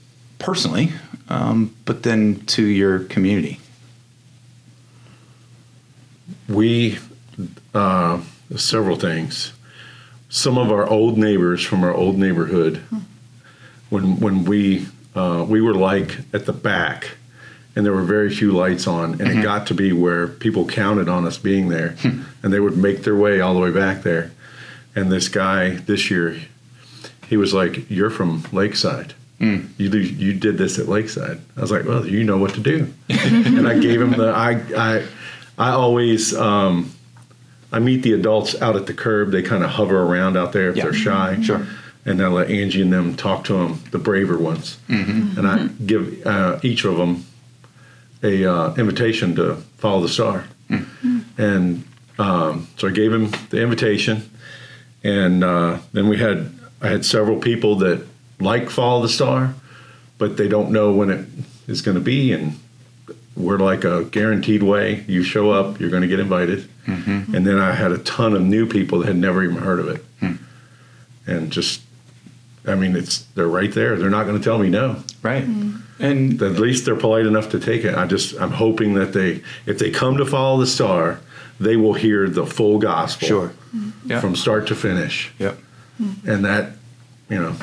personally, 0.44 0.92
um, 1.28 1.74
but 1.86 2.02
then 2.02 2.40
to 2.46 2.62
your 2.62 3.00
community? 3.00 3.58
We 6.48 6.98
uh, 7.74 8.20
several 8.56 8.96
things. 8.96 9.52
Some 10.28 10.58
of 10.58 10.70
our 10.70 10.86
old 10.86 11.16
neighbors 11.16 11.62
from 11.62 11.82
our 11.82 11.94
old 11.94 12.18
neighborhood, 12.18 12.82
when 13.88 14.20
when 14.20 14.44
we 14.44 14.86
uh, 15.14 15.46
we 15.48 15.60
were 15.60 15.74
like 15.74 16.18
at 16.34 16.44
the 16.44 16.52
back, 16.52 17.16
and 17.74 17.86
there 17.86 17.92
were 17.92 18.02
very 18.02 18.30
few 18.34 18.52
lights 18.52 18.86
on, 18.86 19.20
and 19.20 19.28
it 19.28 19.42
got 19.42 19.66
to 19.68 19.74
be 19.74 19.92
where 19.92 20.28
people 20.28 20.66
counted 20.66 21.08
on 21.08 21.26
us 21.26 21.38
being 21.38 21.68
there, 21.68 21.96
and 22.42 22.52
they 22.52 22.60
would 22.60 22.76
make 22.76 23.02
their 23.02 23.16
way 23.16 23.40
all 23.40 23.54
the 23.54 23.60
way 23.60 23.70
back 23.70 24.02
there. 24.02 24.32
And 24.94 25.10
this 25.10 25.28
guy 25.28 25.70
this 25.70 26.10
year, 26.10 26.40
he 27.28 27.36
was 27.36 27.54
like, 27.54 27.88
"You're 27.90 28.10
from 28.10 28.44
Lakeside." 28.52 29.14
You 29.78 29.90
you 29.90 30.32
did 30.34 30.56
this 30.58 30.78
at 30.78 30.88
Lakeside. 30.88 31.38
I 31.56 31.60
was 31.60 31.70
like, 31.70 31.84
well, 31.84 32.06
you 32.06 32.24
know 32.24 32.38
what 32.38 32.54
to 32.54 32.60
do, 32.60 32.92
and 33.08 33.68
I 33.68 33.78
gave 33.78 34.00
him 34.00 34.12
the 34.12 34.28
I 34.30 34.50
I 34.76 35.06
I 35.58 35.70
always 35.70 36.34
um, 36.34 36.92
I 37.72 37.78
meet 37.78 38.02
the 38.02 38.12
adults 38.12 38.60
out 38.62 38.76
at 38.76 38.86
the 38.86 38.94
curb. 38.94 39.30
They 39.30 39.42
kind 39.42 39.62
of 39.64 39.70
hover 39.70 40.02
around 40.02 40.36
out 40.36 40.52
there 40.52 40.70
if 40.70 40.76
Yeah. 40.76 40.84
they're 40.84 40.92
shy. 40.94 41.40
Sure. 41.42 41.66
And 42.06 42.20
I 42.22 42.28
let 42.28 42.50
Angie 42.50 42.82
and 42.82 42.92
them 42.92 43.14
talk 43.16 43.44
to 43.44 43.54
them, 43.54 43.80
the 43.90 43.98
braver 43.98 44.36
ones, 44.38 44.78
and 44.88 45.46
I 45.46 45.68
give 45.86 46.26
uh, 46.26 46.58
each 46.62 46.84
of 46.84 46.96
them 46.98 47.24
a 48.22 48.44
uh, 48.44 48.74
invitation 48.76 49.34
to 49.36 49.56
follow 49.78 50.02
the 50.02 50.08
star. 50.10 50.44
And 51.38 51.84
um, 52.18 52.68
so 52.78 52.88
I 52.88 52.90
gave 52.90 53.12
him 53.12 53.30
the 53.50 53.60
invitation, 53.62 54.30
and 55.02 55.42
uh, 55.42 55.78
then 55.92 56.08
we 56.08 56.18
had 56.18 56.52
I 56.82 56.88
had 56.88 57.04
several 57.04 57.38
people 57.38 57.76
that 57.76 58.06
like 58.44 58.70
follow 58.70 59.02
the 59.02 59.08
star, 59.08 59.54
but 60.18 60.36
they 60.36 60.48
don't 60.48 60.70
know 60.70 60.92
when 60.92 61.10
it 61.10 61.26
is 61.66 61.82
going 61.82 61.96
to 61.96 62.00
be, 62.00 62.32
and 62.32 62.58
we're 63.36 63.58
like 63.58 63.84
a 63.84 64.04
guaranteed 64.04 64.62
way. 64.62 65.04
You 65.08 65.22
show 65.22 65.50
up, 65.50 65.80
you're 65.80 65.90
going 65.90 66.02
to 66.02 66.08
get 66.08 66.20
invited. 66.20 66.68
Mm-hmm. 66.86 67.34
And 67.34 67.46
then 67.46 67.58
I 67.58 67.72
had 67.72 67.92
a 67.92 67.98
ton 67.98 68.34
of 68.34 68.42
new 68.42 68.66
people 68.66 69.00
that 69.00 69.06
had 69.06 69.16
never 69.16 69.42
even 69.42 69.56
heard 69.56 69.80
of 69.80 69.88
it, 69.88 70.04
hmm. 70.20 70.34
and 71.26 71.50
just, 71.50 71.80
I 72.66 72.74
mean, 72.74 72.94
it's 72.94 73.20
they're 73.34 73.48
right 73.48 73.72
there. 73.72 73.96
They're 73.96 74.10
not 74.10 74.24
going 74.26 74.38
to 74.38 74.44
tell 74.44 74.58
me 74.58 74.68
no. 74.68 75.02
Right. 75.22 75.44
Hmm. 75.44 75.76
And 75.98 76.42
At 76.42 76.58
least 76.58 76.84
they're 76.84 76.96
polite 76.96 77.24
enough 77.24 77.50
to 77.50 77.60
take 77.60 77.84
it. 77.84 77.94
I 77.94 78.06
just, 78.06 78.38
I'm 78.40 78.50
hoping 78.50 78.94
that 78.94 79.12
they, 79.12 79.42
if 79.64 79.78
they 79.78 79.90
come 79.90 80.16
to 80.18 80.26
follow 80.26 80.58
the 80.60 80.66
star, 80.66 81.20
they 81.60 81.76
will 81.76 81.94
hear 81.94 82.28
the 82.28 82.44
full 82.44 82.78
gospel 82.78 83.28
sure. 83.28 83.48
Hmm. 83.70 83.90
Yeah. 84.06 84.20
from 84.20 84.36
start 84.36 84.66
to 84.68 84.74
finish, 84.74 85.32
yep. 85.38 85.56
and 86.26 86.44
that, 86.44 86.72
you 87.30 87.40
know, 87.40 87.56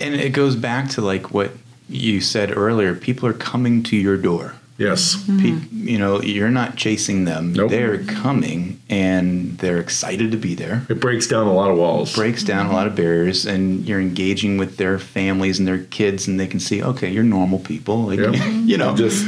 And 0.00 0.14
it 0.14 0.30
goes 0.30 0.56
back 0.56 0.90
to 0.90 1.00
like 1.00 1.32
what 1.32 1.52
you 1.88 2.20
said 2.20 2.56
earlier. 2.56 2.94
People 2.94 3.28
are 3.28 3.34
coming 3.34 3.82
to 3.84 3.96
your 3.96 4.16
door. 4.16 4.54
Yes, 4.78 5.16
Pe- 5.26 5.32
mm-hmm. 5.32 5.88
you 5.88 5.98
know, 5.98 6.20
you're 6.22 6.50
not 6.50 6.76
chasing 6.76 7.24
them. 7.24 7.52
Nope. 7.52 7.70
They're 7.70 7.98
coming 8.04 8.80
and 8.88 9.58
they're 9.58 9.78
excited 9.78 10.30
to 10.30 10.38
be 10.38 10.54
there. 10.54 10.86
it 10.88 10.98
breaks 11.00 11.26
down 11.26 11.46
a 11.46 11.52
lot 11.52 11.70
of 11.70 11.76
walls. 11.76 12.14
Breaks 12.14 12.42
down 12.42 12.66
a 12.66 12.72
lot 12.72 12.86
of 12.86 12.94
mm-hmm. 12.94 13.02
barriers, 13.02 13.44
and 13.44 13.86
you're 13.86 14.00
engaging 14.00 14.56
with 14.56 14.78
their 14.78 14.98
families 14.98 15.58
and 15.58 15.68
their 15.68 15.80
kids, 15.84 16.26
and 16.26 16.40
they 16.40 16.46
can 16.46 16.58
see, 16.60 16.82
okay, 16.82 17.10
you're 17.10 17.22
normal 17.24 17.58
people. 17.58 18.04
Like, 18.04 18.18
Yep. 18.20 18.34
you 18.64 18.78
know, 18.78 18.96
Just, 18.96 19.26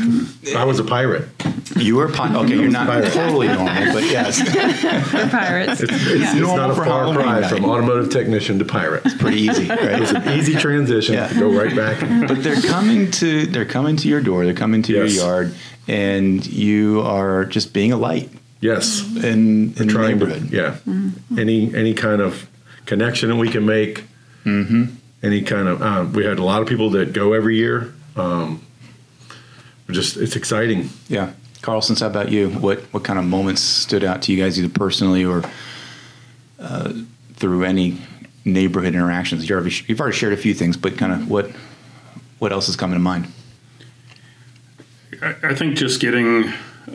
I 0.56 0.64
was 0.64 0.78
a 0.78 0.84
pirate. 0.84 1.28
you 1.76 1.96
were 1.96 2.08
pi- 2.10 2.34
okay. 2.34 2.54
You're 2.56 2.70
not 2.70 2.86
Pirate. 2.86 3.12
totally 3.12 3.48
normal, 3.48 3.92
but 3.92 4.04
yes, 4.04 4.38
They're 5.12 5.28
pirates. 5.28 5.80
It's, 5.82 5.92
it's 5.92 6.34
Normal 6.34 6.56
not 6.56 6.70
a 6.70 6.74
far 6.74 6.84
Halloween 6.84 7.16
cry 7.22 7.40
night. 7.40 7.50
from 7.50 7.64
automotive 7.64 8.10
technician 8.10 8.58
to 8.58 8.64
pirate. 8.64 9.02
It's 9.04 9.14
pretty 9.14 9.38
easy, 9.42 9.68
right? 9.68 10.00
It's 10.02 10.10
an 10.12 10.28
easy 10.38 10.54
transition 10.54 11.14
Yeah. 11.14 11.28
to 11.28 11.38
go 11.38 11.50
right 11.50 11.74
back. 11.76 12.00
but 12.28 12.42
they're 12.42 12.60
coming 12.62 13.10
to 13.12 13.46
they're 13.46 13.64
coming 13.66 13.96
to 13.96 14.08
your 14.08 14.20
door. 14.20 14.44
They're 14.44 14.54
coming 14.54 14.82
to 14.82 14.92
Yes. 14.92 15.14
your 15.16 15.24
yard, 15.26 15.39
and 15.88 16.44
you 16.46 17.00
are 17.02 17.44
just 17.44 17.72
being 17.72 17.92
a 17.92 17.96
light 17.96 18.30
Yes, 18.60 19.00
in, 19.16 19.22
in 19.24 19.72
the 19.72 19.86
trying 19.86 20.18
to, 20.18 20.26
neighborhood. 20.26 20.50
yeah. 20.52 20.76
Any 21.38 21.74
any 21.74 21.94
kind 21.94 22.20
of 22.20 22.48
connection 22.86 23.28
that 23.30 23.36
we 23.36 23.48
can 23.48 23.64
make. 23.64 24.04
Mm-hmm. 24.44 24.84
Any 25.22 25.42
kind 25.42 25.68
of 25.68 25.80
uh, 25.82 26.06
we 26.12 26.24
had 26.24 26.38
a 26.38 26.44
lot 26.44 26.60
of 26.62 26.68
people 26.68 26.90
that 26.90 27.12
go 27.12 27.32
every 27.32 27.56
year. 27.56 27.92
Um, 28.16 28.60
just 29.90 30.16
it's 30.16 30.36
exciting. 30.36 30.90
Yeah. 31.08 31.32
Carlson's, 31.62 32.00
how 32.00 32.06
about 32.06 32.30
you? 32.30 32.50
What 32.50 32.80
what 32.92 33.02
kind 33.04 33.18
of 33.18 33.24
moments 33.24 33.60
stood 33.62 34.04
out 34.04 34.22
to 34.22 34.32
you 34.32 34.42
guys, 34.42 34.58
either 34.58 34.68
personally 34.68 35.24
or 35.24 35.42
uh, 36.58 36.92
through 37.34 37.64
any 37.64 37.98
neighborhood 38.44 38.94
interactions? 38.94 39.42
You've 39.48 39.58
already, 39.58 39.74
you've 39.86 40.00
already 40.00 40.16
shared 40.16 40.32
a 40.32 40.36
few 40.38 40.54
things, 40.54 40.76
but 40.76 40.96
kind 40.98 41.12
of 41.12 41.30
what 41.30 41.50
what 42.38 42.52
else 42.52 42.68
is 42.68 42.76
coming 42.76 42.94
to 42.94 43.00
mind? 43.00 43.26
I, 45.22 45.54
think 45.54 45.76
just 45.76 46.00
getting 46.00 46.52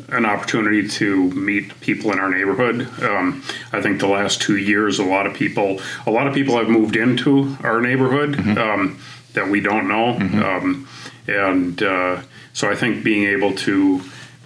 an 0.09 0.25
opportunity 0.25 0.87
to 0.87 1.31
meet 1.31 1.79
people 1.81 2.11
in 2.11 2.19
our 2.19 2.29
neighborhood. 2.29 2.87
Um, 3.03 3.43
I 3.71 3.81
think 3.81 3.99
the 3.99 4.07
last 4.07 4.41
two 4.41 4.57
years, 4.57 4.99
a 4.99 5.03
lot 5.03 5.27
of 5.27 5.33
people, 5.33 5.81
a 6.05 6.11
lot 6.11 6.27
of 6.27 6.33
people 6.33 6.57
have 6.57 6.69
moved 6.69 6.95
into 6.95 7.57
our 7.63 7.81
neighborhood 7.81 8.39
um, 8.57 8.99
that 9.33 9.47
we 9.47 9.59
don't 9.59 9.87
know, 9.87 10.15
um, 10.45 10.87
and 11.27 11.81
uh, 11.83 12.21
so 12.53 12.69
I 12.69 12.75
think 12.75 13.03
being 13.03 13.25
able 13.27 13.53
to 13.55 14.01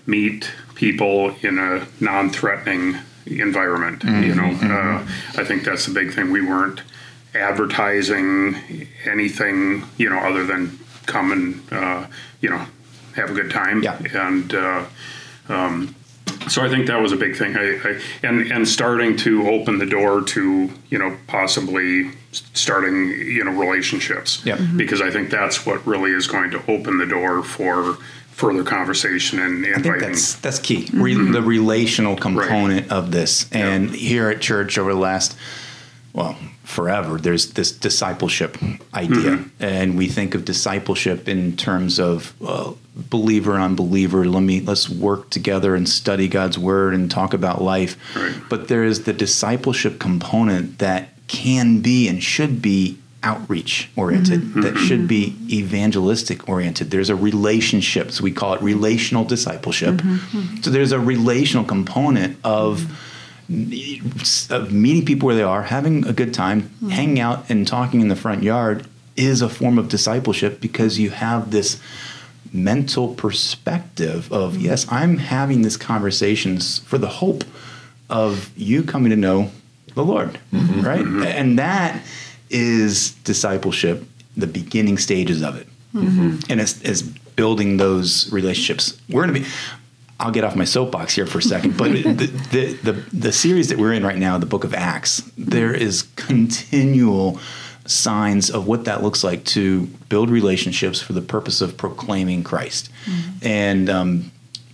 meet 0.08 0.52
people 0.76 1.36
in 1.42 1.60
a 1.60 1.86
non-threatening 2.00 2.98
environment, 3.28 4.04
you 4.04 4.34
know, 4.34 4.50
uh, 4.64 5.06
I 5.38 5.44
think 5.44 5.64
that's 5.64 5.86
the 5.86 5.94
big 5.94 6.14
thing. 6.14 6.32
We 6.32 6.42
weren't 6.42 6.82
advertising 7.36 8.88
anything, 9.06 9.84
you 9.98 10.10
know, 10.10 10.18
other 10.18 10.44
than 10.44 10.80
come 11.06 11.32
and 11.32 11.62
uh, 11.72 12.08
you 12.42 12.50
know 12.50 12.66
have 13.20 13.32
a 13.32 13.34
good 13.34 13.52
time. 13.52 13.84
Yeah. 13.84 14.00
And 14.14 14.54
uh, 14.54 14.86
um, 15.48 15.96
so 16.48 16.64
I 16.64 16.70
think 16.70 16.88
that 16.88 17.02
was 17.02 17.12
a 17.12 17.18
big 17.18 17.36
thing. 17.36 17.58
I, 17.58 17.80
I, 17.84 18.02
and 18.24 18.52
and 18.52 18.68
starting 18.68 19.18
to 19.18 19.48
open 19.50 19.78
the 19.78 19.86
door 19.86 20.22
to 20.22 20.70
you 20.90 20.98
know 20.98 21.18
possibly 21.28 22.12
starting 22.32 23.10
you 23.10 23.44
know 23.44 23.52
relationships. 23.52 24.44
Yeah. 24.46 24.58
Because 24.76 25.02
I 25.02 25.12
think 25.12 25.30
that's 25.30 25.66
what 25.66 25.86
really 25.86 26.12
is 26.12 26.28
going 26.28 26.52
to 26.52 26.60
open 26.72 26.98
the 26.98 27.06
door 27.06 27.44
for 27.44 27.98
further 28.32 28.64
conversation 28.64 29.38
and 29.38 29.66
I 29.66 29.82
think 29.82 30.00
that's 30.00 30.36
that's 30.36 30.60
key. 30.60 30.88
Re- 30.94 31.14
the 31.14 31.42
relational 31.42 32.16
component 32.16 32.90
of 32.90 33.12
this, 33.12 33.52
and 33.52 33.90
here 33.90 34.30
at 34.30 34.40
church 34.40 34.78
over 34.78 34.94
the 34.94 35.00
last 35.00 35.36
well 36.14 36.38
forever, 36.70 37.18
there's 37.18 37.54
this 37.54 37.72
discipleship 37.72 38.56
idea, 38.94 39.38
mm-hmm. 39.38 39.64
and 39.64 39.98
we 39.98 40.08
think 40.08 40.36
of 40.36 40.46
discipleship 40.46 41.28
in 41.28 41.58
terms 41.58 42.00
of 42.00 42.34
uh, 42.46 42.74
believer 42.96 43.56
and 43.56 43.64
unbeliever. 43.64 44.26
Let 44.26 44.44
me 44.44 44.62
let's 44.62 44.88
work 44.88 45.32
together 45.32 45.76
and 45.76 45.90
study 45.90 46.28
God's 46.28 46.60
word 46.60 46.94
and 46.94 47.10
talk 47.10 47.34
about 47.34 47.62
life. 47.62 47.98
Right. 48.16 48.36
But 48.50 48.68
there 48.68 48.84
is 48.84 49.04
the 49.04 49.14
discipleship 49.14 50.00
component 50.00 50.78
that 50.78 51.10
can 51.28 51.82
be 51.82 52.08
and 52.08 52.24
should 52.24 52.62
be 52.62 53.00
outreach 53.22 53.90
oriented 53.98 54.40
mm-hmm. 54.40 54.62
that 54.62 54.78
should 54.78 55.08
be 55.08 55.36
evangelistic 55.50 56.48
oriented. 56.48 56.92
There's 56.92 57.10
a 57.10 57.16
relationship 57.16 58.12
so 58.12 58.24
we 58.24 58.32
call 58.32 58.54
it 58.54 58.62
relational 58.62 59.26
discipleship. 59.26 59.96
Mm-hmm. 59.96 60.62
So 60.62 60.70
there's 60.70 60.92
a 60.92 61.00
relational 61.00 61.66
component 61.66 62.38
of 62.44 62.88
of 63.50 64.72
meeting 64.72 65.06
people 65.06 65.26
where 65.26 65.36
they 65.36 65.44
are, 65.44 65.64
having 65.64 66.06
a 66.06 66.14
good 66.14 66.34
time, 66.34 66.64
mm-hmm. 66.64 66.90
hanging 66.90 67.20
out 67.20 67.50
and 67.50 67.68
talking 67.68 68.02
in 68.02 68.08
the 68.08 68.16
front 68.16 68.44
yard 68.44 68.86
is 69.16 69.42
a 69.42 69.50
form 69.50 69.78
of 69.80 69.90
discipleship 69.90 70.62
because 70.62 71.00
you 71.00 71.10
have 71.10 71.52
this 71.52 71.80
mental 72.54 73.14
perspective 73.16 74.32
of 74.32 74.54
mm-hmm. 74.54 74.66
yes, 74.66 74.86
I'm 74.92 75.18
having 75.18 75.64
these 75.64 75.78
conversations 75.78 76.80
for 76.80 76.98
the 76.98 77.08
hope 77.08 77.44
of 78.10 78.52
you 78.56 78.84
coming 78.84 79.10
to 79.10 79.16
know 79.16 79.52
the 79.96 80.04
Lord, 80.04 80.40
mm-hmm. 80.54 80.82
right? 80.82 81.06
And 81.36 81.60
that 81.60 82.04
is 82.50 83.12
discipleship, 83.24 84.04
the 84.38 84.48
beginning 84.48 84.98
stages 84.98 85.42
of 85.42 85.56
it, 85.56 85.68
and 86.50 86.62
it's, 86.62 86.82
it's 86.82 87.02
building 87.02 87.78
those 87.78 88.32
relationships. 88.32 89.00
We're 89.10 89.24
going 89.26 89.34
to 89.34 89.42
be. 89.42 89.48
I'll 90.20 90.32
get 90.32 90.44
off 90.44 90.56
my 90.56 90.66
soapbox 90.66 91.16
here 91.16 91.26
for 91.26 91.38
a 91.38 91.42
second, 91.42 91.78
but 91.78 91.92
the, 91.94 92.04
the, 92.52 92.74
the, 92.84 92.92
the 93.14 93.32
series 93.32 93.70
that 93.70 93.78
we're 93.78 93.94
in 93.94 94.04
right 94.04 94.18
now, 94.18 94.38
the 94.38 94.46
book 94.46 94.64
of 94.64 94.74
Acts, 94.74 95.22
there 95.38 95.74
is 95.74 96.04
continual 96.16 97.40
signs 97.86 98.50
of 98.52 98.68
what 98.68 98.86
that 98.86 99.02
looks 99.02 99.24
like 99.24 99.44
to 99.46 99.88
build 100.10 100.30
relationships 100.30 101.02
for 101.02 101.14
the 101.14 101.22
purpose 101.22 101.62
of 101.62 101.78
proclaiming 101.78 102.44
Christ. 102.44 102.90
And 103.42 103.90
um, 103.90 104.32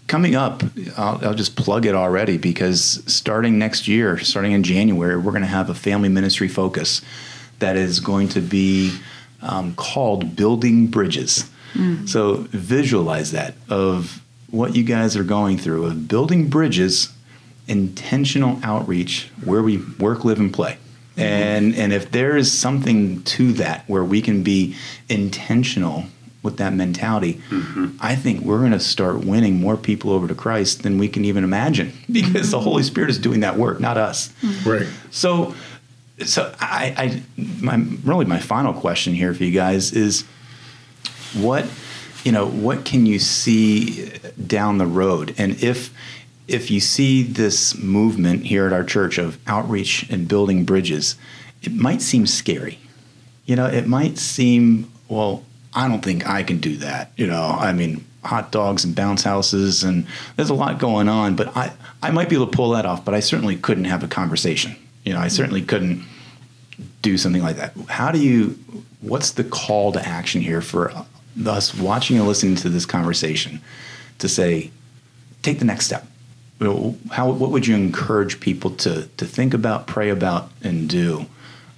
coming 0.08 0.36
up, 0.36 0.64
I'll, 0.98 1.20
I'll 1.24 1.34
just 1.34 1.56
plug 1.56 1.86
it 1.86 1.96
already 1.96 2.38
because 2.38 3.04
starting 3.06 3.58
next 3.58 3.88
year, 3.88 4.18
starting 4.18 4.52
in 4.52 4.64
January, 4.64 5.16
we're 5.16 5.32
going 5.32 5.44
to 5.44 5.48
have 5.48 5.70
a 5.70 5.76
family 5.76 6.10
ministry 6.10 6.48
focus 6.48 7.02
that 7.60 7.78
is 7.78 8.00
going 8.00 8.30
to 8.30 8.42
be 8.42 8.98
um, 9.42 9.76
called 9.76 10.36
Building 10.36 10.88
Bridges. 10.88 11.50
So 12.06 12.48
visualize 12.52 13.32
that 13.34 13.56
of 13.68 14.24
what 14.56 14.76
you 14.76 14.84
guys 14.84 15.16
are 15.16 15.24
going 15.24 15.58
through 15.58 15.86
of 15.86 16.08
building 16.08 16.48
bridges, 16.48 17.14
intentional 17.68 18.60
outreach 18.64 19.30
where 19.44 19.62
we 19.62 19.78
work, 20.00 20.24
live, 20.24 20.40
and 20.40 20.54
play. 20.54 20.78
And 21.18 21.76
and 21.76 21.94
if 21.94 22.12
there 22.12 22.36
is 22.36 22.52
something 22.52 23.24
to 23.24 23.54
that 23.54 23.88
where 23.88 24.04
we 24.04 24.22
can 24.22 24.44
be 24.44 24.76
intentional 25.08 26.06
with 26.44 26.58
that 26.58 26.74
mentality, 26.74 27.42
mm-hmm. 27.50 27.98
I 28.02 28.16
think 28.16 28.42
we're 28.42 28.60
going 28.60 28.72
to 28.72 28.80
start 28.80 29.24
winning 29.24 29.60
more 29.60 29.78
people 29.78 30.12
over 30.12 30.28
to 30.28 30.36
Christ 30.36 30.84
than 30.84 30.98
we 30.98 31.08
can 31.08 31.26
even 31.26 31.44
imagine 31.44 31.94
because 32.12 32.52
the 32.52 32.60
Holy 32.60 32.84
Spirit 32.84 33.10
is 33.10 33.18
doing 33.18 33.40
that 33.40 33.58
work, 33.58 33.80
not 33.80 33.98
us. 33.98 34.30
Mm-hmm. 34.42 34.70
Right. 34.70 34.88
So, 35.10 35.56
so 36.26 36.54
I, 36.60 36.94
I 36.98 37.52
my 37.62 37.76
really 38.04 38.26
my 38.26 38.40
final 38.40 38.74
question 38.74 39.14
here 39.14 39.34
for 39.34 39.44
you 39.44 39.52
guys 39.52 39.94
is, 39.94 40.26
what, 41.34 41.66
you 42.26 42.32
know, 42.32 42.48
what 42.48 42.84
can 42.84 43.06
you 43.06 43.20
see 43.20 44.12
down 44.46 44.80
the 44.80 44.88
road, 44.88 45.36
and 45.38 45.64
if 45.64 45.94
if 46.48 46.70
you 46.72 46.80
see 46.80 47.24
this 47.24 47.78
movement 47.78 48.46
here 48.46 48.66
at 48.66 48.74
our 48.74 48.84
church 48.84 49.18
of 49.18 49.38
outreach 49.48 50.10
and 50.10 50.28
building 50.28 50.66
bridges, 50.66 51.16
it 51.62 51.72
might 51.72 52.02
seem 52.02 52.26
scary. 52.28 52.80
You 53.46 53.56
know, 53.56 53.68
it 53.68 53.88
might 53.88 54.18
seem 54.18 54.92
well. 55.08 55.44
I 55.74 55.88
don't 55.88 56.04
think 56.04 56.28
I 56.28 56.42
can 56.42 56.58
do 56.58 56.78
that. 56.78 57.12
You 57.16 57.28
know, 57.28 57.44
I 57.60 57.74
mean, 57.74 58.04
hot 58.24 58.52
dogs 58.52 58.84
and 58.84 58.96
bounce 58.96 59.24
houses, 59.24 59.84
and 59.84 60.08
there's 60.36 60.50
a 60.50 60.56
lot 60.56 60.80
going 60.80 61.08
on. 61.08 61.36
But 61.36 61.56
I, 61.56 61.74
I 62.02 62.10
might 62.10 62.28
be 62.28 62.36
able 62.36 62.48
to 62.48 62.58
pull 62.58 62.72
that 62.72 62.88
off. 62.88 63.06
But 63.06 63.14
I 63.14 63.20
certainly 63.20 63.56
couldn't 63.56 63.86
have 63.86 64.04
a 64.04 64.08
conversation. 64.08 64.76
You 65.04 65.14
know, 65.14 65.20
I 65.20 65.28
certainly 65.28 65.62
couldn't 65.62 66.04
do 67.04 67.20
something 67.20 67.44
like 67.44 67.58
that. 67.58 67.74
How 67.88 68.12
do 68.12 68.20
you? 68.20 68.58
What's 69.02 69.32
the 69.32 69.44
call 69.44 69.92
to 69.92 70.04
action 70.04 70.42
here 70.42 70.62
for 70.62 70.92
us 71.46 71.76
watching 71.76 72.18
and 72.18 72.28
listening 72.28 72.56
to 72.58 72.70
this 72.70 72.86
conversation 72.86 73.62
to 74.20 74.30
say, 74.30 74.72
take 75.42 75.60
the 75.60 75.66
next 75.66 75.86
step? 75.86 76.06
How? 77.12 77.30
What 77.32 77.52
would 77.52 77.68
you 77.68 77.76
encourage 77.76 78.40
people 78.40 78.72
to 78.72 79.08
to 79.18 79.26
think 79.26 79.54
about, 79.54 79.88
pray 79.88 80.10
about, 80.10 80.50
and 80.64 80.90
do 80.90 81.26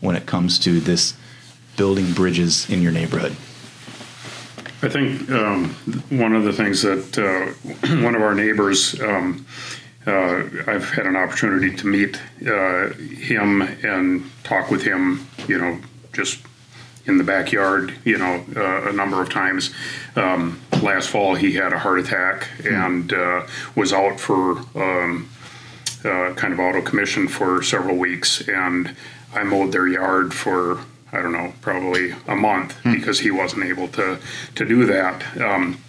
when 0.01 0.15
it 0.15 0.27
comes 0.27 0.59
to 0.59 0.79
this 0.79 1.15
building 1.77 2.13
bridges 2.13 2.69
in 2.69 2.81
your 2.81 2.91
neighborhood? 2.91 3.35
I 4.83 4.89
think 4.89 5.29
um, 5.31 5.69
one 6.09 6.35
of 6.35 6.43
the 6.43 6.53
things 6.53 6.83
that 6.83 7.17
uh, 7.17 7.97
one 8.03 8.13
of 8.13 8.21
our 8.21 8.35
neighbors, 8.35 8.99
um, 9.01 9.45
uh, 10.05 10.43
I've 10.67 10.89
had 10.91 11.07
an 11.07 11.15
opportunity 11.15 11.75
to 11.75 11.87
meet 11.87 12.21
uh, 12.45 12.89
him 12.89 13.63
and 13.83 14.29
talk 14.43 14.69
with 14.69 14.83
him, 14.83 15.27
you 15.47 15.57
know, 15.57 15.79
just 16.13 16.46
in 17.07 17.17
the 17.17 17.23
backyard, 17.23 17.93
you 18.03 18.17
know, 18.17 18.43
uh, 18.55 18.89
a 18.89 18.93
number 18.93 19.21
of 19.21 19.29
times. 19.29 19.73
Um, 20.15 20.59
last 20.81 21.09
fall, 21.09 21.35
he 21.35 21.53
had 21.53 21.73
a 21.73 21.79
heart 21.79 21.99
attack 21.99 22.47
and 22.65 23.11
uh, 23.13 23.47
was 23.75 23.93
out 23.93 24.19
for 24.19 24.59
um, 24.75 25.29
uh, 26.03 26.33
kind 26.35 26.53
of 26.53 26.59
auto 26.59 26.81
commission 26.81 27.27
for 27.27 27.63
several 27.63 27.95
weeks. 27.95 28.47
And 28.47 28.95
I 29.33 29.43
mowed 29.43 29.71
their 29.71 29.87
yard 29.87 30.33
for 30.33 30.79
I 31.11 31.21
don't 31.21 31.31
know, 31.31 31.53
probably 31.61 32.13
a 32.27 32.35
month 32.35 32.77
because 32.83 33.21
he 33.21 33.31
wasn't 33.31 33.63
able 33.63 33.87
to 33.89 34.19
to 34.55 34.65
do 34.65 34.85
that. 34.85 35.37
Um, 35.39 35.81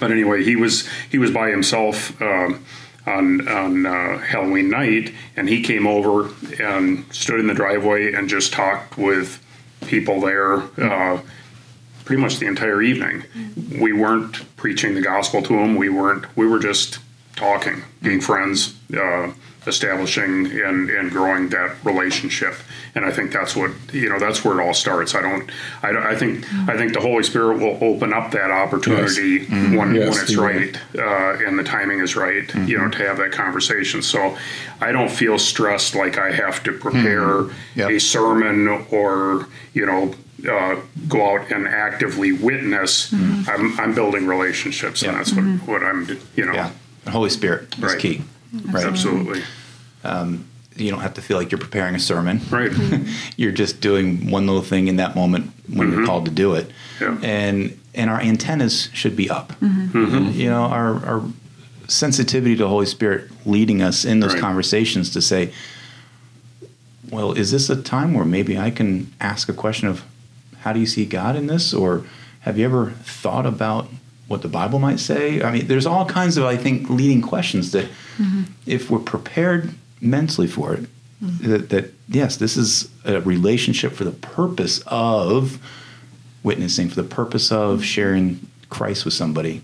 but 0.00 0.10
anyway, 0.10 0.42
he 0.42 0.56
was 0.56 0.88
he 1.10 1.18
was 1.18 1.30
by 1.30 1.50
himself 1.50 2.20
um, 2.20 2.64
on 3.06 3.46
on 3.46 3.86
uh, 3.86 4.18
Halloween 4.18 4.68
night, 4.68 5.14
and 5.36 5.48
he 5.48 5.62
came 5.62 5.86
over 5.86 6.30
and 6.60 7.04
stood 7.14 7.38
in 7.38 7.46
the 7.46 7.54
driveway 7.54 8.12
and 8.12 8.28
just 8.28 8.52
talked 8.52 8.98
with 8.98 9.40
people 9.86 10.20
there. 10.20 10.62
Uh, 10.78 11.20
pretty 12.04 12.22
much 12.22 12.38
the 12.38 12.46
entire 12.46 12.80
evening. 12.82 13.24
We 13.80 13.92
weren't 13.92 14.56
preaching 14.56 14.94
the 14.94 15.02
gospel 15.02 15.42
to 15.42 15.52
them. 15.56 15.74
We 15.74 15.88
weren't. 15.88 16.24
We 16.36 16.46
were 16.46 16.60
just 16.60 17.00
talking, 17.34 17.82
being 18.00 18.20
friends, 18.20 18.74
uh, 18.96 19.32
establishing 19.66 20.46
and, 20.46 20.88
and 20.90 21.10
growing 21.10 21.48
that 21.50 21.76
relationship. 21.84 22.54
And 22.94 23.04
I 23.04 23.10
think 23.12 23.32
that's 23.32 23.54
what 23.54 23.70
you 23.92 24.08
know. 24.08 24.18
That's 24.18 24.44
where 24.44 24.58
it 24.58 24.64
all 24.66 24.72
starts. 24.74 25.14
I 25.14 25.20
don't. 25.22 25.50
I, 25.82 25.92
don't- 25.92 26.02
I 26.06 26.14
think. 26.16 26.44
I 26.68 26.76
think 26.76 26.94
the 26.94 27.00
Holy 27.00 27.22
Spirit 27.22 27.58
will 27.58 27.78
open 27.82 28.12
up 28.12 28.30
that 28.30 28.50
opportunity 28.50 29.44
when 29.46 29.94
Yes, 29.94 30.14
when 30.14 30.22
it's 30.24 30.36
right 30.36 30.78
uh, 30.96 31.46
and 31.46 31.58
the 31.58 31.64
timing 31.64 32.00
is 32.00 32.16
right. 32.16 32.52
You 32.54 32.78
know, 32.78 32.88
to 32.88 32.98
have 32.98 33.18
that 33.18 33.32
conversation. 33.32 34.00
So 34.02 34.36
I 34.80 34.92
don't 34.92 35.10
feel 35.10 35.38
stressed 35.38 35.94
like 35.94 36.16
I 36.18 36.30
have 36.32 36.62
to 36.64 36.72
prepare 36.72 37.44
Yep. 37.74 37.90
a 37.90 37.98
sermon 38.00 38.68
or 38.90 39.46
you 39.74 39.86
know. 39.86 40.14
Uh, 40.46 40.76
go 41.08 41.34
out 41.34 41.50
and 41.50 41.66
actively 41.66 42.30
witness. 42.30 43.10
I'm, 43.12 43.80
I'm 43.80 43.94
building 43.94 44.26
relationships, 44.26 45.02
and 45.02 45.12
Yeah. 45.12 45.18
that's 45.18 45.32
what, 45.32 45.44
what 45.66 45.82
I'm, 45.82 46.06
you 46.36 46.44
know, 46.44 46.52
Yeah, 46.52 46.70
the 47.04 47.10
Holy 47.10 47.30
Spirit 47.30 47.74
is 47.78 47.82
Right. 47.82 47.98
key. 47.98 48.22
Right. 48.64 48.84
absolutely. 48.84 49.42
Um, 50.04 50.48
you 50.76 50.90
don't 50.90 51.00
have 51.00 51.14
to 51.14 51.22
feel 51.22 51.38
like 51.38 51.50
you're 51.50 51.58
preparing 51.58 51.94
a 51.94 51.98
sermon. 51.98 52.40
Right. 52.50 52.70
You're 53.36 53.52
just 53.52 53.80
doing 53.80 54.30
one 54.30 54.46
little 54.46 54.62
thing 54.62 54.88
in 54.88 54.96
that 54.96 55.16
moment 55.16 55.50
when 55.68 55.88
you're 55.88 55.98
mm-hmm. 55.98 56.06
called 56.06 56.26
to 56.26 56.30
do 56.30 56.54
it. 56.54 56.70
Yeah. 57.00 57.18
And 57.22 57.80
and 57.94 58.10
our 58.10 58.20
antennas 58.20 58.90
should 58.92 59.16
be 59.16 59.30
up. 59.30 59.52
Mm-hmm. 59.60 60.04
Mm-hmm. 60.04 60.38
You 60.38 60.50
know, 60.50 60.64
our 60.64 61.06
our 61.06 61.22
sensitivity 61.88 62.56
to 62.56 62.64
the 62.64 62.68
Holy 62.68 62.86
Spirit 62.86 63.30
leading 63.46 63.80
us 63.80 64.04
in 64.04 64.20
those 64.20 64.34
Right. 64.34 64.42
conversations 64.42 65.10
to 65.10 65.22
say, 65.22 65.52
well, 67.10 67.32
is 67.32 67.50
this 67.52 67.70
a 67.70 67.80
time 67.80 68.12
where 68.12 68.24
maybe 68.24 68.58
I 68.58 68.70
can 68.70 69.12
ask 69.20 69.48
a 69.48 69.52
question 69.54 69.88
of 69.88 70.04
how 70.60 70.72
do 70.72 70.80
you 70.80 70.86
see 70.86 71.06
God 71.06 71.36
in 71.36 71.46
this? 71.46 71.72
Or 71.72 72.04
have 72.40 72.58
you 72.58 72.64
ever 72.64 72.90
thought 73.02 73.46
about 73.46 73.88
what 74.28 74.42
the 74.42 74.48
Bible 74.48 74.78
might 74.78 74.98
say? 74.98 75.42
I 75.42 75.50
mean, 75.52 75.66
there's 75.66 75.86
all 75.86 76.04
kinds 76.04 76.36
of, 76.36 76.44
I 76.44 76.56
think, 76.56 76.90
leading 76.90 77.22
questions 77.22 77.72
that 77.72 77.86
mm-hmm. 78.18 78.44
if 78.66 78.90
we're 78.90 78.98
prepared 78.98 79.72
mentally 80.00 80.48
for 80.48 80.74
it, 80.74 80.86
mm-hmm. 81.22 81.50
that, 81.50 81.70
that 81.70 81.94
yes, 82.08 82.36
this 82.36 82.56
is 82.56 82.90
a 83.04 83.20
relationship 83.20 83.92
for 83.92 84.04
the 84.04 84.12
purpose 84.12 84.82
of 84.86 85.60
witnessing, 86.42 86.88
for 86.88 86.96
the 86.96 87.08
purpose 87.08 87.52
of 87.52 87.78
mm-hmm. 87.78 87.82
sharing 87.82 88.46
Christ 88.68 89.04
with 89.04 89.14
somebody. 89.14 89.62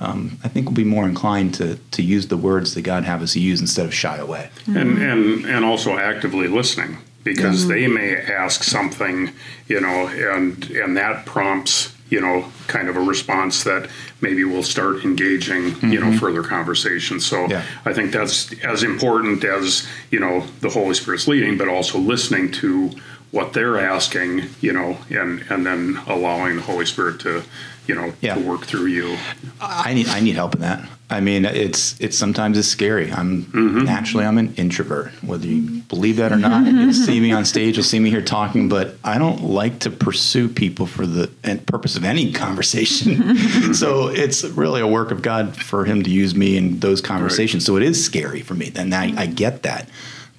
Um, 0.00 0.38
I 0.42 0.48
think 0.48 0.66
we'll 0.66 0.74
be 0.74 0.84
more 0.84 1.06
inclined 1.06 1.54
to, 1.54 1.76
to 1.76 2.02
use 2.02 2.26
the 2.26 2.36
words 2.36 2.74
that 2.74 2.82
God 2.82 3.04
have 3.04 3.22
us 3.22 3.36
use 3.36 3.60
instead 3.60 3.86
of 3.86 3.94
shy 3.94 4.16
away. 4.16 4.50
and 4.66 4.98
and 4.98 5.46
and 5.46 5.64
also 5.64 5.96
actively 5.96 6.48
listening 6.48 6.98
because 7.22 7.68
they 7.68 7.86
may 7.86 8.16
ask 8.16 8.64
something 8.64 9.30
you 9.68 9.80
know 9.80 10.08
and 10.08 10.70
and 10.70 10.96
that 10.96 11.24
prompts 11.24 11.91
you 12.12 12.20
know 12.20 12.44
kind 12.66 12.90
of 12.90 12.96
a 12.96 13.00
response 13.00 13.64
that 13.64 13.88
maybe 14.20 14.44
we'll 14.44 14.62
start 14.62 15.02
engaging 15.02 15.64
you 15.90 15.98
know 15.98 16.08
mm-hmm. 16.08 16.18
further 16.18 16.42
conversation 16.42 17.18
so 17.18 17.46
Yeah. 17.48 17.64
i 17.86 17.92
think 17.94 18.12
that's 18.12 18.52
as 18.62 18.82
important 18.82 19.42
as 19.44 19.88
you 20.10 20.20
know 20.20 20.46
the 20.60 20.68
holy 20.68 20.94
spirit's 20.94 21.26
leading 21.26 21.56
but 21.56 21.68
also 21.68 21.98
listening 21.98 22.52
to 22.52 22.90
what 23.32 23.52
they're 23.52 23.78
asking 23.78 24.44
you 24.60 24.72
know 24.72 24.96
and 25.10 25.44
and 25.50 25.66
then 25.66 25.98
allowing 26.06 26.56
the 26.56 26.62
holy 26.62 26.86
spirit 26.86 27.18
to 27.20 27.42
you 27.86 27.94
know 27.94 28.12
Yeah. 28.20 28.34
to 28.34 28.40
work 28.40 28.64
through 28.64 28.86
you 28.86 29.18
I 29.60 29.94
need 29.94 30.08
I 30.08 30.20
need 30.20 30.34
help 30.34 30.54
in 30.54 30.60
that. 30.62 30.88
I 31.08 31.20
mean, 31.20 31.44
it's 31.44 32.00
it's 32.00 32.16
sometimes 32.16 32.56
it's 32.58 32.66
scary. 32.66 33.12
I'm 33.12 33.44
mm-hmm. 33.44 33.84
naturally 33.84 34.24
I'm 34.24 34.38
an 34.38 34.54
introvert, 34.54 35.10
whether 35.22 35.46
you 35.46 35.82
believe 35.82 36.16
that 36.16 36.32
or 36.32 36.36
not. 36.36 36.64
Mm-hmm. 36.64 36.78
You'll 36.78 36.92
see 36.94 37.20
me 37.20 37.32
on 37.32 37.44
stage, 37.44 37.76
you'll 37.76 37.84
see 37.84 38.00
me 38.00 38.08
here 38.08 38.22
talking, 38.22 38.68
but 38.70 38.96
I 39.04 39.18
don't 39.18 39.42
like 39.42 39.80
to 39.80 39.90
pursue 39.90 40.48
people 40.48 40.86
for 40.86 41.06
the 41.06 41.30
purpose 41.66 41.96
of 41.96 42.04
any 42.04 42.32
conversation. 42.32 43.16
Mm-hmm. 43.16 43.72
so 43.74 44.08
it's 44.08 44.42
really 44.42 44.80
a 44.80 44.86
work 44.86 45.10
of 45.10 45.22
God 45.22 45.54
for 45.56 45.84
Him 45.84 46.02
to 46.02 46.10
use 46.10 46.34
me 46.34 46.56
in 46.56 46.80
those 46.80 47.00
conversations. 47.00 47.64
So 47.64 47.76
it 47.76 47.82
is 47.82 48.02
scary 48.02 48.40
for 48.40 48.54
me, 48.54 48.72
and 48.74 48.94
I, 48.94 49.12
I 49.16 49.26
get 49.26 49.62
that. 49.64 49.88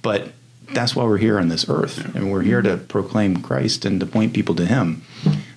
but 0.02 0.34
that's 0.74 0.96
why 0.96 1.04
we're 1.04 1.18
here 1.18 1.40
on 1.40 1.48
this 1.48 1.68
earth, 1.70 2.16
and 2.16 2.32
we're 2.32 2.42
here 2.42 2.62
to 2.62 2.78
proclaim 2.78 3.42
Christ 3.42 3.86
and 3.86 4.00
to 4.00 4.06
point 4.06 4.34
people 4.34 4.56
to 4.56 4.66
Him. 4.66 5.04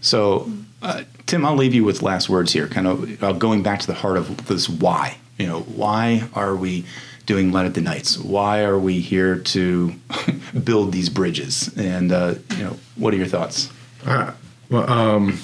So, 0.01 0.51
uh, 0.83 1.05
Tim, 1.27 1.45
I'll 1.45 1.57
leave 1.57 1.75
you 1.75 1.85
with 1.85 2.03
last 2.03 2.29
words 2.29 2.53
here, 2.53 2.69
kind 2.69 2.87
of 2.87 3.23
uh, 3.23 3.33
going 3.33 3.63
back 3.63 3.81
to 3.81 3.87
the 3.87 3.95
heart 3.95 4.17
of 4.17 4.47
this 4.47 4.69
why. 4.69 5.19
You 5.39 5.47
know, 5.47 5.61
why 5.61 6.29
are 6.35 6.57
we 6.57 6.85
doing 7.27 7.53
Light 7.53 7.67
Up 7.67 7.75
the 7.75 7.81
Nights? 7.81 8.19
Why 8.19 8.63
are 8.63 8.79
we 8.79 9.01
here 9.01 9.37
to 9.37 9.95
build 10.65 10.93
these 10.93 11.09
bridges? 11.09 11.77
And 11.77 12.13
uh, 12.13 12.37
you 12.57 12.65
know, 12.65 12.77
what 12.95 13.13
are 13.13 13.17
your 13.17 13.27
thoughts? 13.27 13.71
Uh, 14.05 14.33
well, 14.71 14.89
um, 14.91 15.39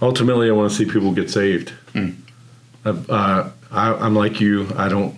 ultimately, 0.00 0.48
I 0.48 0.52
want 0.52 0.70
to 0.70 0.76
see 0.76 0.84
people 0.84 1.12
get 1.12 1.30
saved. 1.30 1.72
Mm. 1.92 2.16
Uh, 2.84 3.50
I, 3.70 3.94
I'm 3.94 4.14
like 4.14 4.40
you. 4.40 4.68
I 4.76 4.88
don't. 4.88 5.16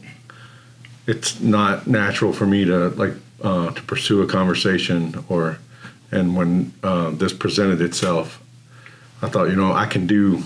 It's 1.09 1.41
not 1.41 1.89
natural 1.89 2.33
for 2.33 2.47
me 2.47 2.65
to 2.67 2.91
like 2.91 3.15
uh, 3.43 3.71
to 3.71 3.83
pursue 3.83 4.23
a 4.23 4.27
conversation 4.27 5.25
or, 5.29 5.59
and 6.11 6.37
when 6.37 6.73
uh, 6.83 7.11
this 7.11 7.33
presented 7.33 7.81
itself, 7.81 8.43
I 9.23 9.29
thought, 9.29 9.49
you 9.49 9.57
know, 9.57 9.73
I 9.73 9.87
can 9.87 10.07
do. 10.07 10.43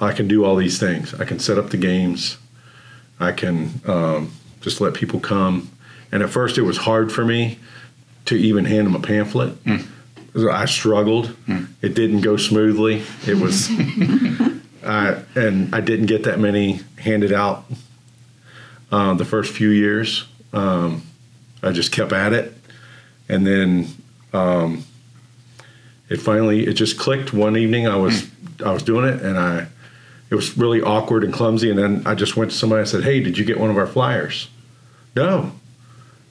I 0.00 0.12
can 0.12 0.28
do 0.28 0.44
all 0.44 0.56
these 0.56 0.78
things. 0.78 1.14
I 1.14 1.24
can 1.24 1.38
set 1.38 1.56
up 1.56 1.70
the 1.70 1.78
games. 1.78 2.36
I 3.18 3.32
can 3.32 3.80
um, 3.86 4.32
just 4.60 4.80
let 4.80 4.92
people 4.92 5.20
come. 5.20 5.70
And 6.12 6.22
at 6.22 6.28
first, 6.28 6.58
it 6.58 6.62
was 6.62 6.76
hard 6.76 7.10
for 7.10 7.24
me 7.24 7.58
to 8.26 8.36
even 8.36 8.66
hand 8.66 8.86
them 8.86 8.94
a 8.94 9.00
pamphlet. 9.00 9.54
Mm. 9.64 9.86
I 10.52 10.66
struggled. 10.66 11.34
Mm. 11.46 11.68
It 11.80 11.94
didn't 11.94 12.20
go 12.20 12.36
smoothly. 12.36 13.04
It 13.26 13.38
was, 13.38 13.70
uh, 14.84 15.22
and 15.34 15.74
I 15.74 15.80
didn't 15.80 16.06
get 16.06 16.24
that 16.24 16.38
many 16.38 16.80
handed 16.98 17.32
out 17.32 17.64
uh, 18.90 19.14
the 19.14 19.24
first 19.24 19.52
few 19.52 19.70
years. 19.70 20.26
Um, 20.52 21.02
I 21.62 21.72
just 21.72 21.92
kept 21.92 22.12
at 22.12 22.32
it, 22.32 22.54
and 23.28 23.46
then 23.46 23.88
um, 24.32 24.84
it 26.08 26.18
finally 26.18 26.66
it 26.66 26.74
just 26.74 26.98
clicked 26.98 27.32
one 27.32 27.56
evening. 27.56 27.86
I 27.86 27.96
was 27.96 28.28
I 28.64 28.72
was 28.72 28.82
doing 28.82 29.06
it, 29.06 29.22
and 29.22 29.38
I 29.38 29.66
it 30.30 30.34
was 30.34 30.56
really 30.56 30.82
awkward 30.82 31.24
and 31.24 31.32
clumsy. 31.32 31.70
And 31.70 31.78
then 31.78 32.02
I 32.06 32.14
just 32.14 32.36
went 32.36 32.50
to 32.50 32.56
somebody. 32.56 32.80
and 32.80 32.88
said, 32.88 33.04
"Hey, 33.04 33.20
did 33.20 33.38
you 33.38 33.44
get 33.44 33.58
one 33.58 33.70
of 33.70 33.76
our 33.76 33.86
flyers?" 33.86 34.48
No. 35.14 35.52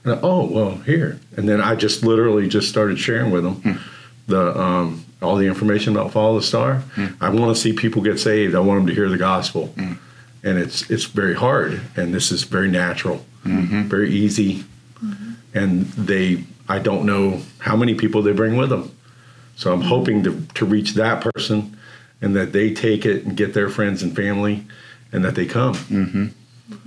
And 0.03 0.13
I, 0.13 0.19
oh 0.21 0.45
well, 0.45 0.75
here. 0.85 1.19
And 1.35 1.49
then 1.49 1.59
I 1.61 1.75
just 1.75 2.03
literally 2.03 2.47
just 2.47 2.69
started 2.69 2.99
sharing 2.99 3.31
with 3.31 3.43
them 3.43 3.79
the 4.27 4.57
um, 4.59 5.05
all 5.21 5.35
the 5.35 5.47
information 5.47 5.95
about 5.95 6.11
Follow 6.11 6.37
the 6.37 6.45
Star. 6.45 6.83
I 7.19 7.29
want 7.29 7.55
to 7.55 7.61
see 7.61 7.73
people 7.73 8.01
get 8.01 8.19
saved. 8.19 8.53
I 8.55 8.59
want 8.59 8.79
them 8.81 8.87
to 8.87 8.93
hear 8.93 9.09
the 9.09 9.17
gospel, 9.17 9.73
and 10.45 10.59
it's 10.59 10.89
it's 10.89 11.05
very 11.05 11.33
hard. 11.33 11.81
And 11.97 12.13
this 12.13 12.31
is 12.31 12.43
very 12.43 12.69
natural, 12.69 13.25
mm-hmm. 13.43 13.83
very 13.83 14.11
easy, 14.11 14.63
mm-hmm. 15.03 15.33
and 15.53 15.87
they 15.87 16.45
I 16.69 16.79
don't 16.79 17.05
know 17.05 17.41
how 17.59 17.75
many 17.75 17.95
people 17.95 18.21
they 18.21 18.31
bring 18.31 18.55
with 18.55 18.69
them. 18.69 18.95
So 19.55 19.73
I'm 19.73 19.79
mm-hmm. 19.79 19.89
hoping 19.89 20.23
to 20.23 20.47
to 20.53 20.65
reach 20.65 20.93
that 20.93 21.21
person, 21.21 21.75
and 22.21 22.35
that 22.35 22.53
they 22.53 22.73
take 22.73 23.05
it 23.05 23.25
and 23.25 23.35
get 23.35 23.53
their 23.53 23.69
friends 23.69 24.03
and 24.03 24.15
family, 24.15 24.65
and 25.11 25.25
that 25.25 25.35
they 25.35 25.47
come. 25.47 25.73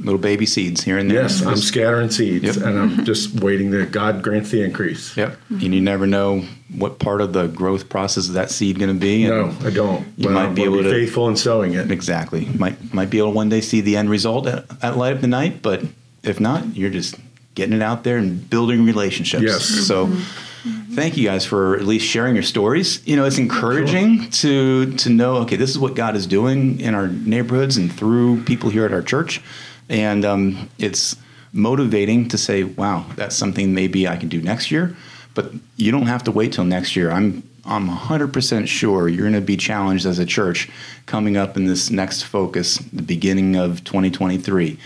Little 0.01 0.19
baby 0.19 0.45
seeds 0.45 0.83
here 0.83 0.99
and 0.99 1.09
there. 1.09 1.23
Yes, 1.23 1.41
I'm 1.41 1.57
scattering 1.57 2.11
seeds, 2.11 2.57
Yep. 2.57 2.67
and 2.67 2.79
I'm 2.79 3.05
just 3.05 3.41
waiting 3.41 3.71
that 3.71 3.93
God 3.93 4.23
grants 4.23 4.51
the 4.51 4.63
increase. 4.63 5.17
Yep. 5.17 5.39
And 5.51 5.73
you 5.75 5.81
never 5.81 6.05
know 6.05 6.45
what 6.75 6.99
part 6.99 7.21
of 7.21 7.33
the 7.33 7.47
growth 7.47 7.89
process 7.89 8.25
is 8.25 8.33
that 8.33 8.51
seed 8.51 8.81
going 8.81 8.93
to 8.93 8.99
be. 9.01 9.25
and- 9.25 9.35
No, 9.35 9.67
I 9.67 9.71
don't. 9.71 10.05
You 10.17 10.25
But 10.25 10.33
might 10.33 10.47
I'm 10.47 10.55
be 10.55 10.65
gonna 10.65 10.81
able 10.81 10.91
faithful 10.91 11.29
in 11.29 11.37
sowing 11.37 11.75
it. 11.75 11.93
Exactly. 11.93 12.49
Might 12.57 12.93
might 12.93 13.09
be 13.09 13.19
able 13.19 13.31
to 13.31 13.37
one 13.37 13.49
day 13.49 13.61
see 13.61 13.81
the 13.81 13.97
end 13.97 14.11
result 14.11 14.49
at, 14.49 14.65
at 14.83 14.97
Light 14.97 15.15
Up 15.15 15.21
the 15.21 15.29
Night, 15.29 15.63
but 15.63 15.83
if 16.25 16.41
not, 16.41 16.77
you're 16.77 16.91
just 16.91 17.15
getting 17.55 17.75
it 17.75 17.83
out 17.83 18.03
there 18.03 18.17
and 18.19 18.51
building 18.51 18.85
relationships. 18.85 19.45
Yes. 19.45 19.65
So 19.65 20.07
mm-hmm. 20.09 20.95
thank 20.95 21.17
you 21.17 21.25
guys 21.25 21.45
for 21.45 21.77
at 21.77 21.85
least 21.85 22.05
sharing 22.07 22.35
your 22.35 22.43
stories. 22.43 23.01
You 23.07 23.15
know, 23.15 23.25
it's 23.25 23.39
encouraging 23.39 24.31
to 24.31 24.93
to 24.97 25.09
know, 25.09 25.37
okay, 25.39 25.57
this 25.57 25.71
is 25.71 25.79
what 25.79 25.95
God 25.95 26.17
is 26.17 26.27
doing 26.27 26.81
in 26.81 26.95
our 26.97 27.07
neighborhoods 27.07 27.77
and 27.77 27.93
through 27.93 28.43
people 28.43 28.71
here 28.71 28.85
at 28.85 28.93
our 28.93 29.03
church. 29.03 29.41
And 29.89 30.25
um, 30.25 30.71
it's 30.79 31.17
motivating 31.53 32.29
to 32.29 32.39
say, 32.39 32.65
wow, 32.65 33.07
that's 33.17 33.37
something 33.37 33.75
maybe 33.75 34.07
I 34.07 34.17
can 34.17 34.29
do 34.29 34.41
next 34.41 34.71
year. 34.71 34.97
But 35.35 35.53
you 35.77 35.93
don't 35.93 36.07
have 36.07 36.25
to 36.25 36.33
wait 36.33 36.53
till 36.53 36.65
next 36.65 36.97
year. 36.97 37.11
I'm 37.11 37.43
I'm 37.69 37.87
100% 37.87 38.67
sure 38.67 39.09
you're 39.09 39.29
going 39.29 39.35
to 39.35 39.43
be 39.43 39.57
challenged 39.57 40.07
as 40.07 40.19
a 40.19 40.25
church 40.25 40.71
coming 41.05 41.37
up 41.37 41.55
in 41.55 41.67
this 41.67 41.91
next 41.91 42.23
focus, 42.23 42.79
the 42.79 43.03
beginning 43.03 43.57
of 43.57 43.85
2023. 43.85 44.79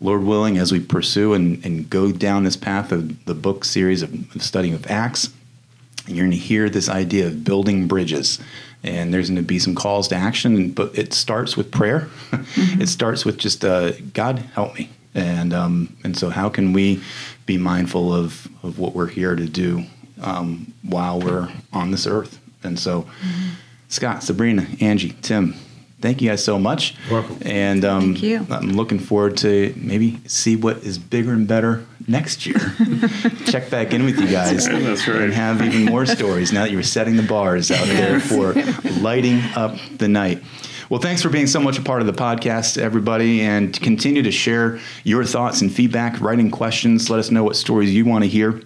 Lord 0.00 0.22
willing, 0.22 0.56
as 0.56 0.70
we 0.70 0.78
pursue 0.78 1.34
and, 1.34 1.64
and 1.64 1.90
go 1.90 2.12
down 2.12 2.44
this 2.44 2.56
path 2.56 2.92
of 2.92 3.24
the 3.24 3.34
book 3.34 3.64
series 3.64 4.02
of, 4.02 4.36
of 4.36 4.42
studying 4.42 4.74
of 4.74 4.86
Acts, 4.86 5.30
you're 6.16 6.26
going 6.26 6.30
to 6.30 6.36
hear 6.36 6.68
this 6.68 6.88
idea 6.88 7.26
of 7.26 7.44
building 7.44 7.86
bridges. 7.86 8.38
And 8.84 9.12
there's 9.12 9.28
going 9.28 9.36
to 9.36 9.42
be 9.42 9.58
some 9.58 9.74
calls 9.74 10.08
to 10.08 10.14
action, 10.14 10.70
but 10.70 10.96
it 10.96 11.12
starts 11.12 11.56
with 11.56 11.70
prayer. 11.70 12.08
it 12.56 12.88
starts 12.88 13.24
with 13.24 13.36
just, 13.38 13.64
uh, 13.64 13.92
God, 14.12 14.38
help 14.38 14.74
me. 14.74 14.90
And, 15.14 15.52
um, 15.52 15.96
and 16.04 16.16
so, 16.16 16.30
how 16.30 16.48
can 16.48 16.72
we 16.72 17.02
be 17.44 17.58
mindful 17.58 18.14
of, 18.14 18.46
of 18.62 18.78
what 18.78 18.94
we're 18.94 19.08
here 19.08 19.34
to 19.34 19.46
do 19.46 19.84
um, 20.20 20.72
while 20.82 21.20
we're 21.20 21.50
on 21.72 21.90
this 21.90 22.06
earth? 22.06 22.38
And 22.62 22.78
so, 22.78 23.08
Scott, 23.88 24.22
Sabrina, 24.22 24.66
Angie, 24.80 25.16
Tim, 25.22 25.54
thank 26.00 26.22
you 26.22 26.30
guys 26.30 26.44
so 26.44 26.58
much. 26.58 26.94
Welcome. 27.10 27.38
And 27.42 27.84
um, 27.84 28.00
Thank 28.00 28.22
you. 28.22 28.46
I'm 28.50 28.72
looking 28.72 28.98
forward 28.98 29.36
to 29.38 29.74
maybe 29.76 30.20
see 30.26 30.56
what 30.56 30.78
is 30.78 30.98
bigger 30.98 31.32
and 31.32 31.46
better 31.46 31.84
next 32.06 32.46
year. 32.46 32.58
Check 33.46 33.70
back 33.70 33.92
in 33.92 34.04
with 34.04 34.18
you 34.18 34.28
guys 34.28 34.66
That's 34.66 35.06
right. 35.08 35.22
and 35.22 35.32
have 35.32 35.62
even 35.62 35.84
more 35.84 36.06
stories 36.06 36.52
now 36.52 36.62
that 36.62 36.70
you're 36.70 36.82
setting 36.82 37.16
the 37.16 37.22
bars 37.22 37.70
out 37.70 37.86
there 37.86 38.20
for 38.20 38.52
lighting 39.00 39.40
up 39.56 39.76
the 39.98 40.08
night. 40.08 40.42
Well, 40.90 41.00
thanks 41.00 41.20
for 41.20 41.28
being 41.28 41.46
so 41.46 41.60
much 41.60 41.78
a 41.78 41.82
part 41.82 42.00
of 42.00 42.06
the 42.06 42.14
podcast, 42.14 42.78
everybody, 42.78 43.42
and 43.42 43.78
continue 43.78 44.22
to 44.22 44.30
share 44.30 44.80
your 45.04 45.22
thoughts 45.22 45.60
and 45.60 45.70
feedback, 45.70 46.18
writing 46.18 46.50
questions. 46.50 47.10
Let 47.10 47.20
us 47.20 47.30
know 47.30 47.44
what 47.44 47.56
stories 47.56 47.92
you 47.92 48.06
want 48.06 48.24
to 48.24 48.28
hear 48.28 48.62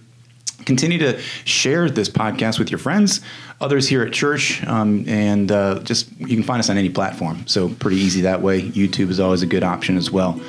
continue 0.64 0.98
to 0.98 1.20
share 1.44 1.90
this 1.90 2.08
podcast 2.08 2.58
with 2.58 2.70
your 2.70 2.78
friends, 2.78 3.20
others 3.60 3.88
here 3.88 4.02
at 4.02 4.12
church, 4.12 4.64
um, 4.66 5.04
and 5.08 5.50
uh, 5.50 5.80
just 5.80 6.10
you 6.18 6.36
can 6.36 6.42
find 6.42 6.60
us 6.60 6.70
on 6.70 6.78
any 6.78 6.90
platform. 6.90 7.46
So 7.46 7.68
pretty 7.68 7.96
easy 7.96 8.22
that 8.22 8.42
way. 8.42 8.62
YouTube 8.62 9.10
is 9.10 9.20
always 9.20 9.42
a 9.42 9.46
good 9.46 9.64
option 9.64 9.96
as 9.96 10.10
well. 10.10 10.40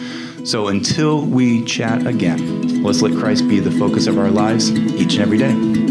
So 0.45 0.67
until 0.67 1.25
we 1.25 1.63
chat 1.63 2.05
again, 2.05 2.83
let's 2.83 3.01
let 3.01 3.17
Christ 3.17 3.47
be 3.47 3.59
the 3.59 3.71
focus 3.71 4.07
of 4.07 4.17
our 4.17 4.29
lives 4.29 4.71
each 4.71 5.13
and 5.13 5.21
every 5.21 5.37
day. 5.37 5.82